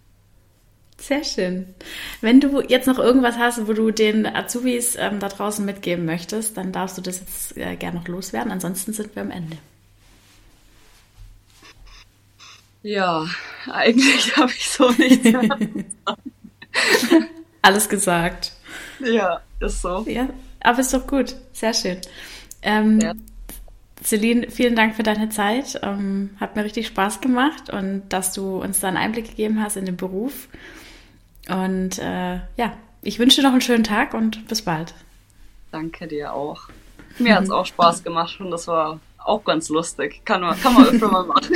Sehr 1.01 1.23
schön. 1.23 1.73
Wenn 2.21 2.39
du 2.39 2.61
jetzt 2.61 2.85
noch 2.85 2.99
irgendwas 2.99 3.37
hast, 3.37 3.67
wo 3.67 3.73
du 3.73 3.89
den 3.89 4.27
Azubis 4.27 4.95
ähm, 4.99 5.19
da 5.19 5.29
draußen 5.29 5.65
mitgeben 5.65 6.05
möchtest, 6.05 6.57
dann 6.57 6.71
darfst 6.71 6.95
du 6.95 7.01
das 7.01 7.19
jetzt 7.19 7.57
äh, 7.57 7.75
gerne 7.75 7.97
noch 7.97 8.07
loswerden. 8.07 8.51
Ansonsten 8.51 8.93
sind 8.93 9.15
wir 9.15 9.23
am 9.23 9.31
Ende. 9.31 9.57
Ja, 12.83 13.25
eigentlich 13.71 14.37
habe 14.37 14.51
ich 14.51 14.69
so 14.69 14.91
nichts 14.91 15.23
mehr. 15.23 15.57
Alles 17.63 17.89
gesagt. 17.89 18.53
Ja, 18.99 19.41
ist 19.59 19.81
so. 19.81 20.05
Ja, 20.07 20.29
aber 20.59 20.79
ist 20.79 20.93
doch 20.93 21.07
gut. 21.07 21.35
Sehr 21.51 21.73
schön. 21.73 21.97
Ähm, 22.61 22.99
ja. 22.99 23.13
Celine, 24.03 24.51
vielen 24.51 24.75
Dank 24.75 24.95
für 24.95 25.03
deine 25.03 25.29
Zeit. 25.29 25.79
Ähm, 25.81 26.29
hat 26.39 26.55
mir 26.55 26.63
richtig 26.63 26.85
Spaß 26.87 27.21
gemacht 27.21 27.71
und 27.71 28.03
dass 28.09 28.33
du 28.33 28.61
uns 28.61 28.79
da 28.79 28.89
einen 28.89 28.97
Einblick 28.97 29.29
gegeben 29.29 29.63
hast 29.63 29.77
in 29.77 29.85
den 29.85 29.97
Beruf. 29.97 30.47
Und 31.49 31.99
äh, 31.99 32.35
ja, 32.55 32.73
ich 33.01 33.19
wünsche 33.19 33.41
dir 33.41 33.47
noch 33.47 33.53
einen 33.53 33.61
schönen 33.61 33.83
Tag 33.83 34.13
und 34.13 34.47
bis 34.47 34.61
bald. 34.61 34.93
Danke 35.71 36.07
dir 36.07 36.33
auch. 36.33 36.69
Mir 37.17 37.35
hat 37.35 37.43
es 37.43 37.51
auch 37.51 37.65
Spaß 37.65 38.03
gemacht 38.03 38.39
und 38.39 38.51
das 38.51 38.67
war 38.67 38.99
auch 39.17 39.43
ganz 39.43 39.69
lustig. 39.69 40.21
Kann 40.25 40.41
man, 40.41 40.59
kann 40.59 40.73
man 40.73 40.85
öfter 40.85 41.07
mal 41.07 41.23
machen. 41.25 41.55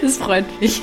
das 0.00 0.18
freut 0.18 0.60
mich. 0.60 0.82